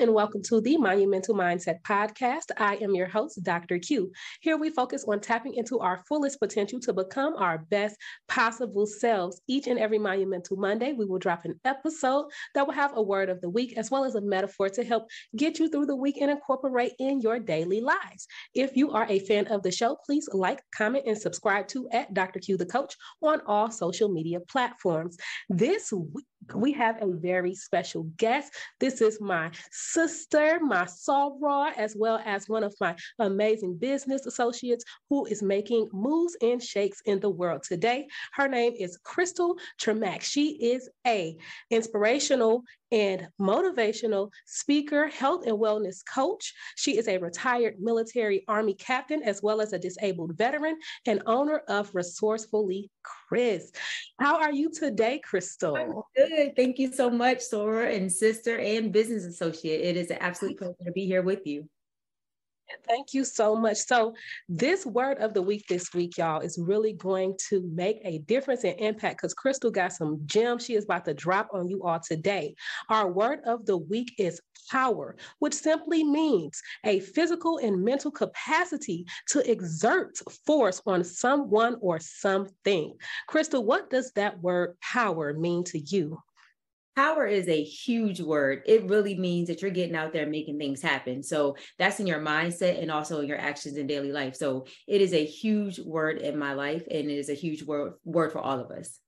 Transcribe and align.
and 0.00 0.14
welcome 0.14 0.42
to 0.42 0.62
the 0.62 0.78
Monumental 0.78 1.34
Mindset 1.34 1.82
Podcast. 1.82 2.44
I 2.56 2.76
am 2.76 2.94
your 2.94 3.06
host, 3.06 3.42
Dr. 3.42 3.78
Q. 3.78 4.10
Here 4.40 4.56
we 4.56 4.70
focus 4.70 5.04
on 5.06 5.20
tapping 5.20 5.52
into 5.56 5.78
our 5.80 6.02
fullest 6.08 6.40
potential 6.40 6.80
to 6.80 6.94
become 6.94 7.34
our 7.36 7.58
best 7.58 7.96
possible 8.26 8.86
selves. 8.86 9.42
Each 9.46 9.66
and 9.66 9.78
every 9.78 9.98
Monumental 9.98 10.56
Monday, 10.56 10.94
we 10.94 11.04
will 11.04 11.18
drop 11.18 11.44
an 11.44 11.60
episode 11.66 12.30
that 12.54 12.66
will 12.66 12.72
have 12.72 12.96
a 12.96 13.02
word 13.02 13.28
of 13.28 13.42
the 13.42 13.50
week 13.50 13.76
as 13.76 13.90
well 13.90 14.04
as 14.04 14.14
a 14.14 14.22
metaphor 14.22 14.70
to 14.70 14.82
help 14.82 15.06
get 15.36 15.58
you 15.58 15.68
through 15.68 15.84
the 15.84 15.96
week 15.96 16.16
and 16.18 16.30
incorporate 16.30 16.92
in 16.98 17.20
your 17.20 17.38
daily 17.38 17.82
lives. 17.82 18.26
If 18.54 18.78
you 18.78 18.92
are 18.92 19.06
a 19.06 19.18
fan 19.18 19.48
of 19.48 19.62
the 19.62 19.70
show, 19.70 19.98
please 20.06 20.26
like, 20.32 20.62
comment, 20.74 21.04
and 21.08 21.18
subscribe 21.18 21.68
to 21.68 21.90
at 21.92 22.14
Dr. 22.14 22.40
Q 22.40 22.56
the 22.56 22.64
Coach 22.64 22.96
on 23.20 23.42
all 23.46 23.70
social 23.70 24.08
media 24.08 24.40
platforms. 24.40 25.18
This 25.50 25.92
week, 25.92 26.24
we 26.54 26.72
have 26.72 27.02
a 27.02 27.06
very 27.06 27.54
special 27.54 28.04
guest. 28.16 28.52
This 28.78 29.00
is 29.00 29.20
my 29.20 29.50
sister, 29.70 30.58
my 30.60 30.84
soror, 30.84 31.72
as 31.76 31.96
well 31.96 32.20
as 32.24 32.48
one 32.48 32.64
of 32.64 32.74
my 32.80 32.96
amazing 33.18 33.76
business 33.76 34.26
associates 34.26 34.84
who 35.08 35.26
is 35.26 35.42
making 35.42 35.88
moves 35.92 36.36
and 36.42 36.62
shakes 36.62 37.00
in 37.04 37.20
the 37.20 37.30
world 37.30 37.62
today. 37.62 38.06
Her 38.32 38.48
name 38.48 38.74
is 38.78 38.98
Crystal 39.02 39.56
Tramack. 39.80 40.22
She 40.22 40.72
is 40.72 40.88
a 41.06 41.36
inspirational 41.70 42.64
and 42.92 43.28
motivational 43.40 44.30
speaker, 44.46 45.08
health 45.08 45.46
and 45.46 45.58
wellness 45.58 45.98
coach. 46.04 46.54
She 46.76 46.96
is 46.98 47.08
a 47.08 47.18
retired 47.18 47.76
military 47.80 48.44
Army 48.48 48.74
captain, 48.74 49.22
as 49.22 49.42
well 49.42 49.60
as 49.60 49.72
a 49.72 49.78
disabled 49.78 50.36
veteran 50.36 50.78
and 51.06 51.22
owner 51.26 51.58
of 51.68 51.94
Resourcefully 51.94 52.90
Crys. 53.02 53.72
How 54.18 54.40
are 54.40 54.52
you 54.52 54.70
today, 54.70 55.20
Crystal? 55.20 55.76
I'm 55.76 55.94
good. 56.16 56.56
Thank 56.56 56.78
you 56.78 56.92
so 56.92 57.10
much, 57.10 57.38
soror 57.38 57.94
and 57.94 58.10
sister 58.10 58.58
and 58.58 58.92
business 58.92 59.24
associate. 59.24 59.80
It 59.80 59.96
is 59.96 60.10
an 60.10 60.18
absolute 60.20 60.58
pleasure 60.58 60.74
to 60.84 60.92
be 60.92 61.06
here 61.06 61.22
with 61.22 61.46
you. 61.46 61.68
Thank 62.86 63.14
you 63.14 63.24
so 63.24 63.56
much. 63.56 63.78
So, 63.78 64.14
this 64.48 64.86
word 64.86 65.18
of 65.18 65.34
the 65.34 65.42
week 65.42 65.64
this 65.68 65.92
week, 65.94 66.18
y'all, 66.18 66.40
is 66.40 66.58
really 66.58 66.92
going 66.92 67.36
to 67.48 67.62
make 67.74 68.00
a 68.04 68.18
difference 68.18 68.64
and 68.64 68.78
impact 68.78 69.18
because 69.18 69.34
Crystal 69.34 69.70
got 69.70 69.92
some 69.92 70.20
gems 70.26 70.64
she 70.64 70.74
is 70.74 70.84
about 70.84 71.04
to 71.06 71.14
drop 71.14 71.48
on 71.52 71.68
you 71.68 71.82
all 71.84 72.00
today. 72.00 72.54
Our 72.88 73.10
word 73.10 73.40
of 73.46 73.66
the 73.66 73.76
week 73.76 74.12
is 74.18 74.40
power, 74.70 75.16
which 75.38 75.54
simply 75.54 76.04
means 76.04 76.60
a 76.84 77.00
physical 77.00 77.58
and 77.58 77.84
mental 77.84 78.10
capacity 78.10 79.04
to 79.28 79.50
exert 79.50 80.18
force 80.46 80.80
on 80.86 81.04
someone 81.04 81.76
or 81.80 81.98
something. 81.98 82.94
Crystal, 83.26 83.64
what 83.64 83.90
does 83.90 84.12
that 84.12 84.40
word 84.40 84.76
power 84.80 85.34
mean 85.34 85.64
to 85.64 85.78
you? 85.78 86.18
Power 86.96 87.26
is 87.26 87.48
a 87.48 87.62
huge 87.62 88.20
word. 88.20 88.62
It 88.66 88.88
really 88.88 89.16
means 89.16 89.48
that 89.48 89.62
you're 89.62 89.70
getting 89.70 89.96
out 89.96 90.12
there 90.12 90.26
making 90.26 90.58
things 90.58 90.82
happen. 90.82 91.22
So 91.22 91.56
that's 91.78 92.00
in 92.00 92.06
your 92.06 92.20
mindset 92.20 92.80
and 92.80 92.90
also 92.90 93.20
in 93.20 93.28
your 93.28 93.38
actions 93.38 93.76
in 93.76 93.86
daily 93.86 94.12
life. 94.12 94.34
So 94.34 94.66
it 94.86 95.00
is 95.00 95.14
a 95.14 95.24
huge 95.24 95.78
word 95.78 96.18
in 96.18 96.38
my 96.38 96.52
life 96.52 96.82
and 96.90 97.10
it 97.10 97.18
is 97.18 97.28
a 97.28 97.34
huge 97.34 97.62
word 97.62 97.94
word 98.04 98.32
for 98.32 98.40
all 98.40 98.60
of 98.60 98.70
us. 98.70 98.98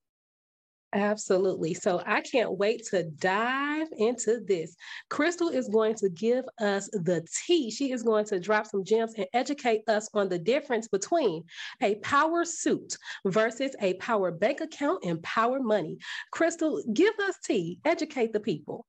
Absolutely. 0.95 1.73
So 1.73 2.03
I 2.05 2.21
can't 2.21 2.57
wait 2.57 2.85
to 2.91 3.03
dive 3.03 3.87
into 3.97 4.41
this. 4.47 4.75
Crystal 5.09 5.49
is 5.49 5.67
going 5.67 5.95
to 5.95 6.09
give 6.09 6.45
us 6.61 6.87
the 6.89 7.25
tea. 7.45 7.71
She 7.71 7.91
is 7.91 8.03
going 8.03 8.25
to 8.25 8.39
drop 8.39 8.67
some 8.67 8.83
gems 8.83 9.13
and 9.17 9.25
educate 9.33 9.81
us 9.89 10.07
on 10.13 10.29
the 10.29 10.37
difference 10.37 10.87
between 10.87 11.43
a 11.81 11.95
power 11.95 12.45
suit 12.45 12.95
versus 13.25 13.75
a 13.81 13.95
power 13.95 14.31
bank 14.31 14.61
account 14.61 15.03
and 15.03 15.21
power 15.23 15.59
money. 15.59 15.97
Crystal, 16.31 16.83
give 16.93 17.13
us 17.27 17.35
tea, 17.43 17.79
educate 17.85 18.31
the 18.31 18.39
people. 18.39 18.85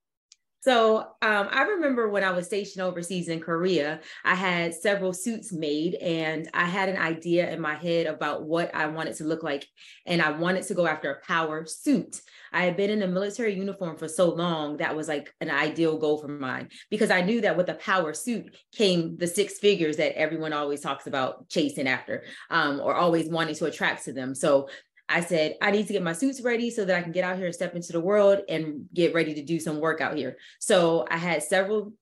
So 0.64 1.00
um, 1.20 1.48
I 1.50 1.64
remember 1.64 2.08
when 2.08 2.24
I 2.24 2.30
was 2.30 2.46
stationed 2.46 2.82
overseas 2.82 3.28
in 3.28 3.40
Korea, 3.40 4.00
I 4.24 4.34
had 4.34 4.72
several 4.72 5.12
suits 5.12 5.52
made 5.52 5.94
and 5.96 6.48
I 6.54 6.64
had 6.64 6.88
an 6.88 6.96
idea 6.96 7.50
in 7.50 7.60
my 7.60 7.74
head 7.74 8.06
about 8.06 8.44
what 8.44 8.74
I 8.74 8.86
wanted 8.86 9.14
to 9.16 9.24
look 9.24 9.42
like. 9.42 9.66
And 10.06 10.22
I 10.22 10.30
wanted 10.30 10.62
to 10.68 10.74
go 10.74 10.86
after 10.86 11.10
a 11.10 11.26
power 11.26 11.66
suit. 11.66 12.18
I 12.50 12.64
had 12.64 12.78
been 12.78 12.88
in 12.88 13.02
a 13.02 13.06
military 13.06 13.52
uniform 13.54 13.98
for 13.98 14.08
so 14.08 14.30
long 14.30 14.78
that 14.78 14.96
was 14.96 15.06
like 15.06 15.34
an 15.42 15.50
ideal 15.50 15.98
goal 15.98 16.16
for 16.16 16.28
mine 16.28 16.70
because 16.88 17.10
I 17.10 17.20
knew 17.20 17.42
that 17.42 17.58
with 17.58 17.68
a 17.68 17.74
power 17.74 18.14
suit 18.14 18.56
came 18.72 19.18
the 19.18 19.26
six 19.26 19.58
figures 19.58 19.98
that 19.98 20.18
everyone 20.18 20.54
always 20.54 20.80
talks 20.80 21.06
about 21.06 21.46
chasing 21.50 21.86
after 21.86 22.24
um, 22.48 22.80
or 22.80 22.94
always 22.94 23.28
wanting 23.28 23.56
to 23.56 23.66
attract 23.66 24.06
to 24.06 24.14
them. 24.14 24.34
So 24.34 24.70
I 25.08 25.20
said, 25.20 25.56
I 25.60 25.70
need 25.70 25.86
to 25.86 25.92
get 25.92 26.02
my 26.02 26.12
suits 26.12 26.40
ready 26.40 26.70
so 26.70 26.84
that 26.84 26.96
I 26.96 27.02
can 27.02 27.12
get 27.12 27.24
out 27.24 27.36
here 27.36 27.46
and 27.46 27.54
step 27.54 27.74
into 27.74 27.92
the 27.92 28.00
world 28.00 28.40
and 28.48 28.88
get 28.94 29.14
ready 29.14 29.34
to 29.34 29.42
do 29.42 29.60
some 29.60 29.80
work 29.80 30.00
out 30.00 30.16
here. 30.16 30.38
So 30.60 31.06
I 31.10 31.18
had 31.18 31.42
several 31.42 31.92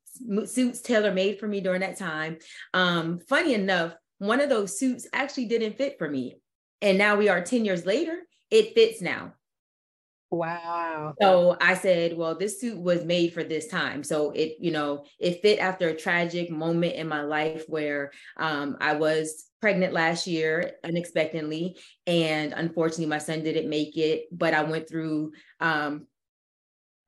suits 0.45 0.81
tailor 0.81 1.13
made 1.13 1.39
for 1.39 1.49
me 1.49 1.61
during 1.61 1.81
that 1.81 1.99
time. 1.99 2.39
Um, 2.75 3.19
funny 3.29 3.55
enough, 3.55 3.95
one 4.19 4.41
of 4.41 4.49
those 4.49 4.79
suits 4.79 5.07
actually 5.13 5.47
didn't 5.47 5.79
fit 5.79 5.99
for 5.99 6.09
me. 6.09 6.37
And 6.81 6.99
now 6.99 7.17
we 7.17 7.29
are 7.29 7.43
10 7.43 7.65
years 7.65 7.87
later, 7.87 8.19
it 8.51 8.75
fits 8.75 9.01
now. 9.01 9.35
Wow. 10.31 11.15
So 11.21 11.57
I 11.61 11.75
said, 11.75 12.17
well, 12.17 12.35
this 12.35 12.59
suit 12.61 12.81
was 12.81 13.05
made 13.05 13.35
for 13.35 13.45
this 13.45 13.69
time. 13.69 14.03
So 14.03 14.31
it, 14.31 14.57
you 14.61 14.71
know, 14.71 15.05
it 15.19 15.43
fit 15.43 15.59
after 15.59 15.89
a 15.89 15.97
tragic 15.97 16.51
moment 16.51 16.95
in 16.95 17.07
my 17.07 17.23
life 17.23 17.65
where 17.69 18.13
um, 18.39 18.79
I 18.81 18.95
was 18.95 19.45
pregnant 19.63 19.93
last 19.93 20.27
year 20.27 20.73
unexpectedly. 20.85 21.79
And 22.07 22.53
unfortunately, 22.53 23.07
my 23.07 23.19
son 23.19 23.45
didn't 23.45 23.71
make 23.71 23.97
it, 23.97 24.25
but 24.33 24.53
I 24.53 24.65
went 24.65 24.89
through 24.89 25.33
um, 25.61 26.09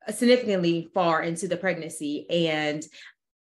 significantly 0.09 0.87
far 0.93 1.21
into 1.21 1.49
the 1.49 1.57
pregnancy. 1.57 2.25
And 2.29 2.81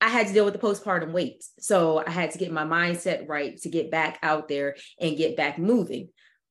I 0.01 0.09
had 0.09 0.27
to 0.27 0.33
deal 0.33 0.43
with 0.45 0.53
the 0.53 0.59
postpartum 0.59 1.13
weight. 1.13 1.45
So 1.59 2.03
I 2.05 2.11
had 2.11 2.31
to 2.31 2.37
get 2.37 2.51
my 2.51 2.65
mindset 2.65 3.27
right 3.27 3.57
to 3.61 3.69
get 3.69 3.89
back 3.89 4.19
out 4.21 4.49
there 4.49 4.75
and 4.99 5.17
get 5.17 5.37
back 5.37 5.57
moving. 5.57 6.09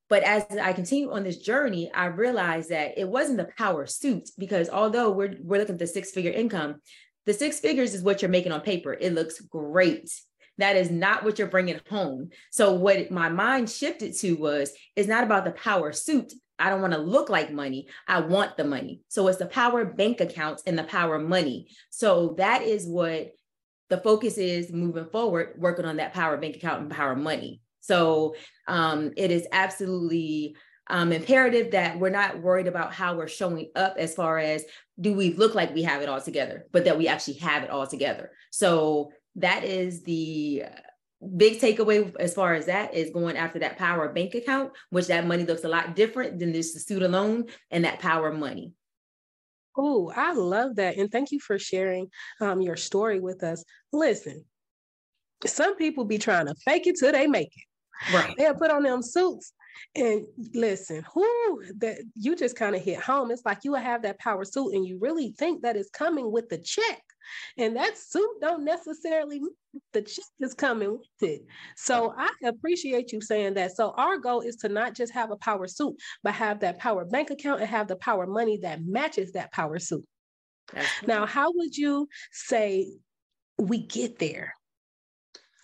But 0.09 0.23
as 0.23 0.43
I 0.59 0.73
continue 0.73 1.11
on 1.11 1.23
this 1.23 1.37
journey, 1.37 1.91
I 1.93 2.05
realized 2.05 2.69
that 2.69 2.97
it 2.97 3.07
wasn't 3.07 3.37
the 3.37 3.49
power 3.59 3.85
suit 3.85 4.29
because 4.39 4.69
although 4.69 5.11
we're 5.11 5.35
we're 5.39 5.59
looking 5.59 5.75
at 5.75 5.79
the 5.79 5.85
six 5.85 6.09
figure 6.09 6.31
income, 6.31 6.81
the 7.27 7.33
six 7.33 7.59
figures 7.59 7.93
is 7.93 8.01
what 8.01 8.23
you're 8.23 8.29
making 8.29 8.51
on 8.51 8.61
paper. 8.61 8.91
It 8.91 9.13
looks 9.13 9.39
great. 9.39 10.09
That 10.59 10.75
is 10.75 10.91
not 10.91 11.23
what 11.23 11.39
you're 11.39 11.47
bringing 11.47 11.79
home. 11.89 12.29
So 12.51 12.73
what 12.73 13.11
my 13.11 13.29
mind 13.29 13.69
shifted 13.69 14.15
to 14.19 14.33
was 14.33 14.71
it's 14.95 15.07
not 15.07 15.23
about 15.23 15.45
the 15.45 15.51
power 15.51 15.91
suit. 15.91 16.33
I 16.59 16.69
don't 16.69 16.81
want 16.81 16.93
to 16.93 16.99
look 16.99 17.29
like 17.29 17.51
money. 17.51 17.87
I 18.07 18.19
want 18.19 18.57
the 18.57 18.65
money. 18.65 19.01
So 19.07 19.27
it's 19.27 19.39
the 19.39 19.45
power 19.45 19.85
bank 19.85 20.19
accounts 20.19 20.63
and 20.67 20.77
the 20.77 20.83
power 20.83 21.17
money. 21.17 21.69
So 21.89 22.35
that 22.37 22.61
is 22.61 22.85
what 22.85 23.31
the 23.89 23.97
focus 23.97 24.37
is 24.37 24.71
moving 24.71 25.05
forward, 25.05 25.55
working 25.57 25.85
on 25.85 25.97
that 25.97 26.13
power 26.13 26.37
bank 26.37 26.57
account 26.57 26.81
and 26.81 26.91
power 26.91 27.15
money. 27.15 27.61
So 27.79 28.35
um, 28.67 29.13
it 29.15 29.31
is 29.31 29.47
absolutely 29.51 30.55
um, 30.89 31.11
imperative 31.11 31.71
that 31.71 31.99
we're 31.99 32.09
not 32.09 32.41
worried 32.41 32.67
about 32.67 32.93
how 32.93 33.15
we're 33.15 33.27
showing 33.27 33.69
up 33.75 33.95
as 33.97 34.13
far 34.13 34.37
as 34.37 34.65
do 34.99 35.13
we 35.13 35.33
look 35.33 35.55
like 35.55 35.73
we 35.73 35.83
have 35.83 36.01
it 36.01 36.09
all 36.09 36.21
together, 36.21 36.67
but 36.71 36.85
that 36.85 36.97
we 36.97 37.07
actually 37.07 37.35
have 37.35 37.63
it 37.63 37.69
all 37.69 37.87
together. 37.87 38.31
So 38.51 39.11
that 39.35 39.63
is 39.63 40.03
the 40.03 40.63
big 41.35 41.59
takeaway 41.59 42.15
as 42.19 42.33
far 42.33 42.53
as 42.53 42.67
that 42.67 42.93
is 42.93 43.11
going 43.11 43.35
after 43.35 43.59
that 43.59 43.77
power 43.77 44.09
bank 44.09 44.35
account, 44.35 44.71
which 44.89 45.07
that 45.07 45.27
money 45.27 45.45
looks 45.45 45.63
a 45.63 45.69
lot 45.69 45.95
different 45.95 46.39
than 46.39 46.51
this 46.51 46.81
student 46.81 47.11
loan 47.11 47.45
and 47.71 47.85
that 47.85 47.99
power 47.99 48.31
money. 48.31 48.73
Oh, 49.77 50.11
I 50.15 50.33
love 50.33 50.75
that. 50.75 50.97
And 50.97 51.11
thank 51.11 51.31
you 51.31 51.39
for 51.39 51.59
sharing 51.59 52.09
um, 52.41 52.61
your 52.61 52.75
story 52.75 53.19
with 53.19 53.43
us. 53.43 53.63
Listen, 53.93 54.43
some 55.45 55.75
people 55.77 56.05
be 56.05 56.17
trying 56.17 56.47
to 56.47 56.55
fake 56.65 56.87
it 56.87 56.97
till 56.99 57.11
they 57.11 57.27
make 57.27 57.51
it. 57.55 58.13
Right. 58.13 58.33
They'll 58.37 58.55
put 58.55 58.71
on 58.71 58.83
them 58.83 59.01
suits. 59.01 59.53
And 59.95 60.25
listen, 60.53 61.05
who 61.13 61.63
that 61.77 61.99
you 62.15 62.35
just 62.35 62.57
kind 62.57 62.75
of 62.75 62.81
hit 62.81 62.99
home. 62.99 63.31
It's 63.31 63.45
like 63.45 63.59
you 63.63 63.71
will 63.71 63.79
have 63.79 64.01
that 64.01 64.19
power 64.19 64.43
suit 64.43 64.73
and 64.73 64.85
you 64.85 64.97
really 64.99 65.33
think 65.37 65.61
that 65.61 65.77
it's 65.77 65.89
coming 65.89 66.31
with 66.31 66.49
the 66.49 66.57
check. 66.57 67.01
And 67.57 67.75
that 67.75 67.97
suit 67.97 68.35
don't 68.41 68.63
necessarily 68.63 69.41
the 69.93 70.01
check 70.01 70.25
is 70.39 70.53
coming 70.53 70.91
with 70.91 71.29
it. 71.29 71.41
So 71.75 72.13
I 72.17 72.29
appreciate 72.43 73.11
you 73.11 73.21
saying 73.21 73.53
that. 73.55 73.75
So 73.75 73.93
our 73.97 74.17
goal 74.17 74.41
is 74.41 74.55
to 74.57 74.69
not 74.69 74.95
just 74.95 75.13
have 75.13 75.31
a 75.31 75.37
power 75.37 75.67
suit, 75.67 75.95
but 76.23 76.33
have 76.33 76.59
that 76.61 76.79
power 76.79 77.05
bank 77.05 77.29
account 77.29 77.61
and 77.61 77.69
have 77.69 77.87
the 77.87 77.95
power 77.97 78.25
money 78.25 78.59
that 78.63 78.83
matches 78.83 79.33
that 79.33 79.51
power 79.51 79.79
suit. 79.79 80.05
Now, 81.05 81.25
how 81.25 81.51
would 81.53 81.75
you 81.75 82.07
say 82.31 82.91
we 83.57 83.79
get 83.79 84.19
there? 84.19 84.53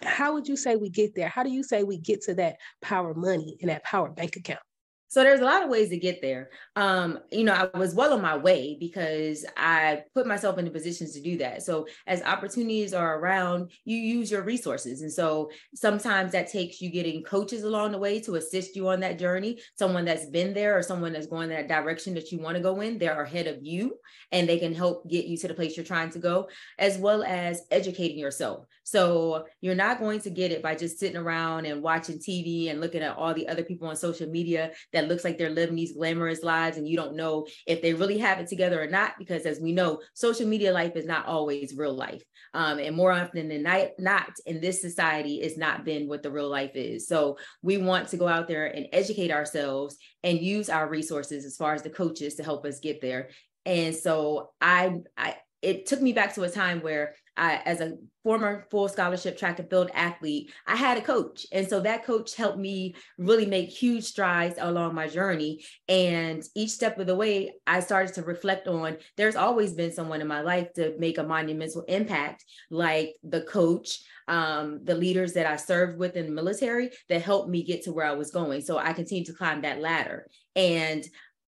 how 0.03 0.33
would 0.33 0.47
you 0.47 0.55
say 0.57 0.75
we 0.75 0.89
get 0.89 1.15
there? 1.15 1.27
How 1.27 1.43
do 1.43 1.49
you 1.49 1.63
say 1.63 1.83
we 1.83 1.97
get 1.97 2.21
to 2.23 2.35
that 2.35 2.57
power 2.81 3.13
money 3.13 3.57
and 3.61 3.69
that 3.69 3.83
power 3.83 4.09
bank 4.09 4.35
account? 4.35 4.59
So 5.07 5.23
there's 5.23 5.39
a 5.39 5.45
lot 5.45 5.63
of 5.63 5.69
ways 5.69 5.89
to 5.89 5.97
get 5.97 6.21
there. 6.21 6.49
Um, 6.75 7.19
you 7.31 7.43
know, 7.43 7.69
I 7.73 7.77
was 7.77 7.93
well 7.93 8.13
on 8.13 8.21
my 8.21 8.35
way 8.35 8.75
because 8.79 9.45
I 9.55 10.03
put 10.13 10.27
myself 10.27 10.57
in 10.57 10.65
the 10.65 10.71
positions 10.71 11.13
to 11.13 11.21
do 11.21 11.37
that. 11.37 11.63
So 11.63 11.87
as 12.07 12.21
opportunities 12.23 12.93
are 12.93 13.19
around, 13.19 13.71
you 13.85 13.97
use 13.97 14.31
your 14.31 14.41
resources. 14.41 15.01
And 15.01 15.11
so 15.11 15.51
sometimes 15.73 16.31
that 16.31 16.51
takes 16.51 16.81
you 16.81 16.89
getting 16.89 17.23
coaches 17.23 17.63
along 17.63 17.91
the 17.91 17.97
way 17.99 18.19
to 18.21 18.35
assist 18.35 18.75
you 18.75 18.89
on 18.89 18.99
that 19.01 19.19
journey, 19.19 19.59
someone 19.75 20.05
that's 20.05 20.25
been 20.25 20.53
there 20.53 20.77
or 20.77 20.81
someone 20.81 21.13
that's 21.13 21.27
going 21.27 21.49
that 21.49 21.67
direction 21.67 22.13
that 22.15 22.31
you 22.31 22.39
want 22.39 22.57
to 22.57 22.63
go 22.63 22.81
in, 22.81 22.97
they're 22.97 23.21
ahead 23.21 23.47
of 23.47 23.59
you 23.61 23.95
and 24.31 24.49
they 24.49 24.57
can 24.57 24.73
help 24.73 25.07
get 25.09 25.25
you 25.25 25.37
to 25.37 25.47
the 25.47 25.53
place 25.53 25.77
you're 25.77 25.85
trying 25.85 26.09
to 26.09 26.19
go, 26.19 26.49
as 26.79 26.97
well 26.97 27.23
as 27.23 27.61
educating 27.71 28.17
yourself. 28.17 28.65
So 28.85 29.45
you're 29.61 29.75
not 29.75 29.99
going 29.99 30.21
to 30.21 30.29
get 30.29 30.51
it 30.51 30.61
by 30.61 30.75
just 30.75 30.99
sitting 30.99 31.17
around 31.17 31.65
and 31.65 31.81
watching 31.81 32.19
TV 32.19 32.69
and 32.69 32.79
looking 32.79 33.01
at 33.01 33.17
all 33.17 33.33
the 33.33 33.47
other 33.47 33.63
people 33.63 33.87
on 33.87 33.95
social 33.95 34.29
media 34.29 34.71
that 34.93 35.07
looks 35.07 35.23
like 35.23 35.39
they're 35.39 35.49
living 35.49 35.75
these 35.75 35.93
glamorous 35.93 36.43
lives 36.43 36.77
and 36.77 36.87
you 36.87 36.95
don't 36.95 37.15
know 37.15 37.47
if 37.65 37.81
they 37.81 37.95
really 37.95 38.19
have 38.19 38.39
it 38.39 38.47
together 38.47 38.81
or 38.81 38.85
not 38.85 39.13
because 39.17 39.47
as 39.47 39.59
we 39.59 39.71
know 39.71 39.99
social 40.13 40.47
media 40.47 40.71
life 40.71 40.95
is 40.95 41.05
not 41.05 41.25
always 41.25 41.73
real 41.75 41.95
life. 41.95 42.23
Um, 42.53 42.77
and 42.77 42.95
more 42.95 43.11
often 43.11 43.49
than 43.49 43.63
not, 43.63 44.29
in 44.45 44.61
this 44.61 44.81
society 44.81 45.37
it's 45.41 45.57
not 45.57 45.83
been 45.83 46.07
what 46.07 46.21
the 46.21 46.31
real 46.31 46.49
life 46.49 46.75
is. 46.75 47.07
So 47.07 47.37
we 47.63 47.77
want 47.77 48.09
to 48.09 48.17
go 48.17 48.27
out 48.27 48.47
there 48.47 48.67
and 48.67 48.85
educate 48.93 49.31
ourselves 49.31 49.97
and 50.23 50.39
use 50.39 50.69
our 50.69 50.87
resources 50.87 51.43
as 51.43 51.57
far 51.57 51.73
as 51.73 51.81
the 51.81 51.89
coaches 51.89 52.35
to 52.35 52.43
help 52.43 52.65
us 52.65 52.79
get 52.79 53.01
there. 53.01 53.29
And 53.65 53.95
so 53.95 54.51
i 54.61 54.99
i 55.17 55.37
it 55.65 55.87
took 55.87 55.99
me 55.99 56.13
back 56.13 56.35
to 56.35 56.43
a 56.43 56.49
time 56.49 56.81
where 56.81 57.15
I, 57.37 57.61
as 57.65 57.81
a 57.81 57.97
former 58.23 58.65
full 58.71 58.87
scholarship 58.87 59.37
track 59.37 59.59
and 59.59 59.69
field 59.69 59.91
athlete, 59.93 60.51
I 60.65 60.75
had 60.75 60.97
a 60.97 61.01
coach. 61.01 61.45
And 61.51 61.67
so 61.67 61.79
that 61.81 62.05
coach 62.05 62.35
helped 62.35 62.57
me 62.57 62.95
really 63.17 63.45
make 63.45 63.69
huge 63.69 64.03
strides 64.03 64.57
along 64.59 64.95
my 64.95 65.07
journey. 65.07 65.63
And 65.87 66.43
each 66.55 66.71
step 66.71 66.97
of 66.97 67.07
the 67.07 67.15
way, 67.15 67.53
I 67.67 67.81
started 67.81 68.15
to 68.15 68.23
reflect 68.23 68.67
on 68.67 68.97
there's 69.17 69.35
always 69.35 69.73
been 69.73 69.91
someone 69.91 70.21
in 70.21 70.27
my 70.27 70.41
life 70.41 70.73
to 70.73 70.95
make 70.97 71.17
a 71.17 71.23
monumental 71.23 71.83
impact, 71.83 72.45
like 72.71 73.15
the 73.23 73.41
coach, 73.41 73.99
um, 74.27 74.79
the 74.83 74.95
leaders 74.95 75.33
that 75.33 75.45
I 75.45 75.55
served 75.57 75.99
with 75.99 76.15
in 76.15 76.25
the 76.25 76.31
military 76.31 76.89
that 77.09 77.21
helped 77.21 77.49
me 77.49 77.63
get 77.63 77.83
to 77.83 77.93
where 77.93 78.05
I 78.05 78.13
was 78.13 78.31
going. 78.31 78.61
So 78.61 78.77
I 78.77 78.93
continue 78.93 79.25
to 79.25 79.33
climb 79.33 79.61
that 79.61 79.81
ladder. 79.81 80.27
And 80.55 81.05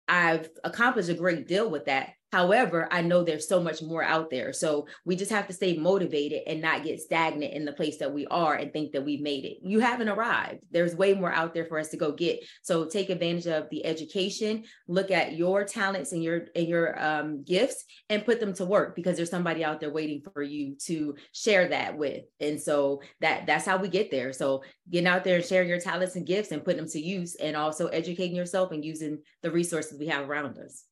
I've 0.08 0.50
accomplished 0.64 1.10
a 1.10 1.14
great 1.14 1.48
deal 1.48 1.70
with 1.70 1.86
that. 1.86 2.12
However, 2.36 2.90
I 2.92 3.02
know 3.02 3.24
there's 3.24 3.48
so 3.48 3.64
much 3.64 3.82
more 3.82 4.04
out 4.04 4.30
there. 4.30 4.52
So 4.52 4.88
we 5.06 5.16
just 5.16 5.32
have 5.32 5.48
to 5.48 5.54
stay 5.54 5.78
motivated 5.78 6.42
and 6.48 6.60
not 6.60 6.84
get 6.84 7.00
stagnant 7.00 7.54
in 7.54 7.64
the 7.64 7.72
place 7.72 7.98
that 8.00 8.14
we 8.14 8.28
are 8.28 8.56
and 8.56 8.74
think 8.74 8.92
that 8.92 9.06
we've 9.06 9.22
made 9.22 9.46
it. 9.46 9.60
You 9.64 9.80
haven't 9.80 10.10
arrived. 10.10 10.60
There's 10.70 10.98
way 10.98 11.14
more 11.14 11.32
out 11.32 11.54
there 11.54 11.64
for 11.64 11.80
us 11.80 11.88
to 11.92 11.98
go 11.98 12.12
get. 12.12 12.44
So 12.62 12.90
take 12.90 13.10
advantage 13.10 13.48
of 13.48 13.70
the 13.70 13.86
education, 13.86 14.66
look 14.86 15.12
at 15.12 15.38
your 15.38 15.64
talents 15.64 16.12
and 16.12 16.22
your 16.22 16.48
and 16.54 16.68
your 16.68 17.02
um, 17.02 17.46
gifts 17.46 17.86
and 18.10 18.26
put 18.26 18.42
them 18.42 18.54
to 18.56 18.66
work 18.66 18.98
because 18.98 19.16
there's 19.16 19.30
somebody 19.30 19.64
out 19.64 19.80
there 19.80 19.94
waiting 19.94 20.22
for 20.34 20.42
you 20.42 20.76
to 20.88 21.16
share 21.32 21.70
that 21.70 21.98
with. 21.98 22.26
And 22.42 22.62
so 22.62 23.02
that 23.22 23.46
that's 23.48 23.66
how 23.66 23.78
we 23.78 23.88
get 23.88 24.12
there. 24.12 24.34
So 24.34 24.62
getting 24.90 25.08
out 25.08 25.24
there 25.24 25.38
and 25.38 25.46
sharing 25.46 25.70
your 25.70 25.80
talents 25.80 26.18
and 26.18 26.28
gifts 26.28 26.52
and 26.52 26.66
putting 26.66 26.82
them 26.82 26.90
to 26.90 27.00
use 27.00 27.36
and 27.36 27.56
also 27.56 27.88
educating 27.88 28.36
yourself 28.36 28.74
and 28.74 28.84
using 28.84 29.20
the 29.42 29.52
resources 29.52 29.98
we 29.98 30.08
have 30.08 30.30
around 30.30 30.58
us. 30.58 30.84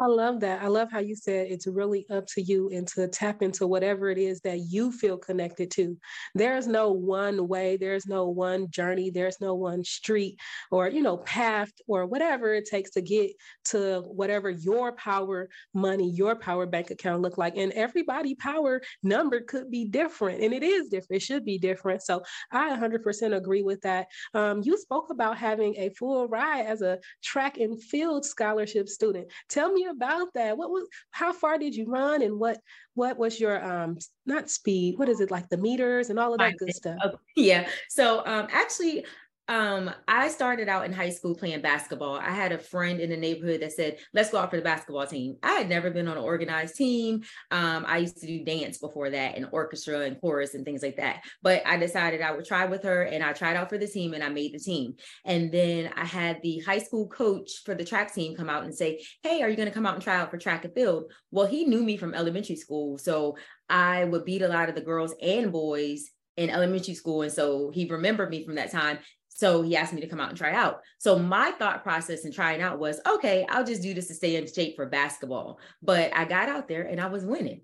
I 0.00 0.06
love 0.06 0.38
that. 0.40 0.62
I 0.62 0.68
love 0.68 0.92
how 0.92 1.00
you 1.00 1.16
said 1.16 1.48
it's 1.50 1.66
really 1.66 2.06
up 2.08 2.24
to 2.28 2.42
you 2.42 2.70
and 2.70 2.86
to 2.88 3.08
tap 3.08 3.42
into 3.42 3.66
whatever 3.66 4.08
it 4.10 4.18
is 4.18 4.40
that 4.42 4.60
you 4.60 4.92
feel 4.92 5.18
connected 5.18 5.72
to. 5.72 5.96
There's 6.36 6.68
no 6.68 6.92
one 6.92 7.48
way, 7.48 7.76
there's 7.76 8.06
no 8.06 8.28
one 8.28 8.70
journey, 8.70 9.10
there's 9.10 9.40
no 9.40 9.56
one 9.56 9.82
street 9.82 10.38
or, 10.70 10.88
you 10.88 11.02
know, 11.02 11.16
path 11.16 11.72
or 11.88 12.06
whatever 12.06 12.54
it 12.54 12.66
takes 12.66 12.92
to 12.92 13.00
get 13.00 13.32
to 13.66 14.02
whatever 14.06 14.50
your 14.50 14.92
power 14.92 15.48
money, 15.74 16.12
your 16.12 16.36
power 16.36 16.64
bank 16.64 16.92
account 16.92 17.22
look 17.22 17.36
like. 17.36 17.56
And 17.56 17.72
everybody 17.72 18.36
power 18.36 18.80
number 19.02 19.40
could 19.40 19.68
be 19.68 19.84
different 19.84 20.42
and 20.44 20.54
it 20.54 20.62
is 20.62 20.88
different. 20.88 21.22
It 21.22 21.22
should 21.22 21.44
be 21.44 21.58
different. 21.58 22.02
So 22.02 22.22
I 22.52 22.70
100% 22.70 23.36
agree 23.36 23.62
with 23.62 23.80
that. 23.80 24.06
Um, 24.32 24.60
you 24.62 24.78
spoke 24.78 25.10
about 25.10 25.38
having 25.38 25.74
a 25.76 25.88
full 25.90 26.28
ride 26.28 26.66
as 26.66 26.82
a 26.82 27.00
track 27.20 27.58
and 27.58 27.82
field 27.82 28.24
scholarship 28.24 28.88
student. 28.88 29.26
Tell 29.48 29.72
me 29.72 29.87
about 29.88 30.28
that. 30.34 30.56
What 30.56 30.70
was 30.70 30.88
how 31.10 31.32
far 31.32 31.58
did 31.58 31.74
you 31.74 31.86
run 31.86 32.22
and 32.22 32.38
what 32.38 32.58
what 32.94 33.18
was 33.18 33.40
your 33.40 33.62
um 33.64 33.98
not 34.26 34.50
speed, 34.50 34.98
what 34.98 35.08
is 35.08 35.20
it 35.20 35.30
like 35.30 35.48
the 35.48 35.56
meters 35.56 36.10
and 36.10 36.18
all 36.18 36.32
of 36.32 36.38
that 36.38 36.56
good 36.58 36.74
stuff? 36.74 36.98
Yeah. 37.36 37.68
So 37.88 38.24
um 38.26 38.48
actually 38.50 39.04
um, 39.48 39.90
I 40.06 40.28
started 40.28 40.68
out 40.68 40.84
in 40.84 40.92
high 40.92 41.08
school 41.08 41.34
playing 41.34 41.62
basketball. 41.62 42.16
I 42.16 42.30
had 42.30 42.52
a 42.52 42.58
friend 42.58 43.00
in 43.00 43.08
the 43.08 43.16
neighborhood 43.16 43.62
that 43.62 43.72
said, 43.72 43.96
let's 44.12 44.30
go 44.30 44.38
out 44.38 44.50
for 44.50 44.56
the 44.56 44.62
basketball 44.62 45.06
team. 45.06 45.36
I 45.42 45.52
had 45.52 45.70
never 45.70 45.90
been 45.90 46.06
on 46.06 46.18
an 46.18 46.22
organized 46.22 46.76
team. 46.76 47.22
Um, 47.50 47.86
I 47.88 47.98
used 47.98 48.18
to 48.18 48.26
do 48.26 48.44
dance 48.44 48.76
before 48.76 49.08
that 49.08 49.36
and 49.36 49.48
orchestra 49.50 50.00
and 50.00 50.20
chorus 50.20 50.52
and 50.52 50.66
things 50.66 50.82
like 50.82 50.96
that. 50.96 51.24
But 51.42 51.62
I 51.66 51.78
decided 51.78 52.20
I 52.20 52.32
would 52.32 52.44
try 52.44 52.66
with 52.66 52.82
her 52.82 53.04
and 53.04 53.24
I 53.24 53.32
tried 53.32 53.56
out 53.56 53.70
for 53.70 53.78
the 53.78 53.86
team 53.86 54.12
and 54.12 54.22
I 54.22 54.28
made 54.28 54.52
the 54.52 54.58
team. 54.58 54.94
And 55.24 55.50
then 55.50 55.90
I 55.96 56.04
had 56.04 56.42
the 56.42 56.58
high 56.58 56.80
school 56.80 57.08
coach 57.08 57.62
for 57.64 57.74
the 57.74 57.86
track 57.86 58.12
team 58.12 58.36
come 58.36 58.50
out 58.50 58.64
and 58.64 58.74
say, 58.74 59.02
Hey, 59.22 59.40
are 59.42 59.48
you 59.48 59.56
going 59.56 59.68
to 59.68 59.74
come 59.74 59.86
out 59.86 59.94
and 59.94 60.02
try 60.02 60.16
out 60.16 60.30
for 60.30 60.36
track 60.36 60.66
and 60.66 60.74
field? 60.74 61.10
Well, 61.30 61.46
he 61.46 61.64
knew 61.64 61.82
me 61.82 61.96
from 61.96 62.14
elementary 62.14 62.56
school. 62.56 62.98
So 62.98 63.38
I 63.70 64.04
would 64.04 64.26
beat 64.26 64.42
a 64.42 64.48
lot 64.48 64.68
of 64.68 64.74
the 64.74 64.82
girls 64.82 65.14
and 65.22 65.50
boys 65.50 66.10
in 66.38 66.50
elementary 66.50 66.94
school. 66.94 67.22
And 67.22 67.32
so 67.32 67.70
he 67.74 67.88
remembered 67.88 68.30
me 68.30 68.44
from 68.44 68.54
that 68.54 68.70
time. 68.70 69.00
So 69.38 69.62
he 69.62 69.76
asked 69.76 69.92
me 69.92 70.00
to 70.00 70.08
come 70.08 70.18
out 70.18 70.30
and 70.30 70.36
try 70.36 70.52
out. 70.52 70.80
So 70.98 71.16
my 71.16 71.52
thought 71.52 71.84
process 71.84 72.24
in 72.24 72.32
trying 72.32 72.60
out 72.60 72.80
was, 72.80 73.00
okay, 73.08 73.46
I'll 73.48 73.64
just 73.64 73.82
do 73.82 73.94
this 73.94 74.08
to 74.08 74.14
stay 74.14 74.34
in 74.34 74.52
shape 74.52 74.74
for 74.74 74.86
basketball. 74.86 75.60
But 75.80 76.10
I 76.12 76.24
got 76.24 76.48
out 76.48 76.66
there 76.66 76.82
and 76.82 77.00
I 77.00 77.06
was 77.06 77.24
winning. 77.24 77.60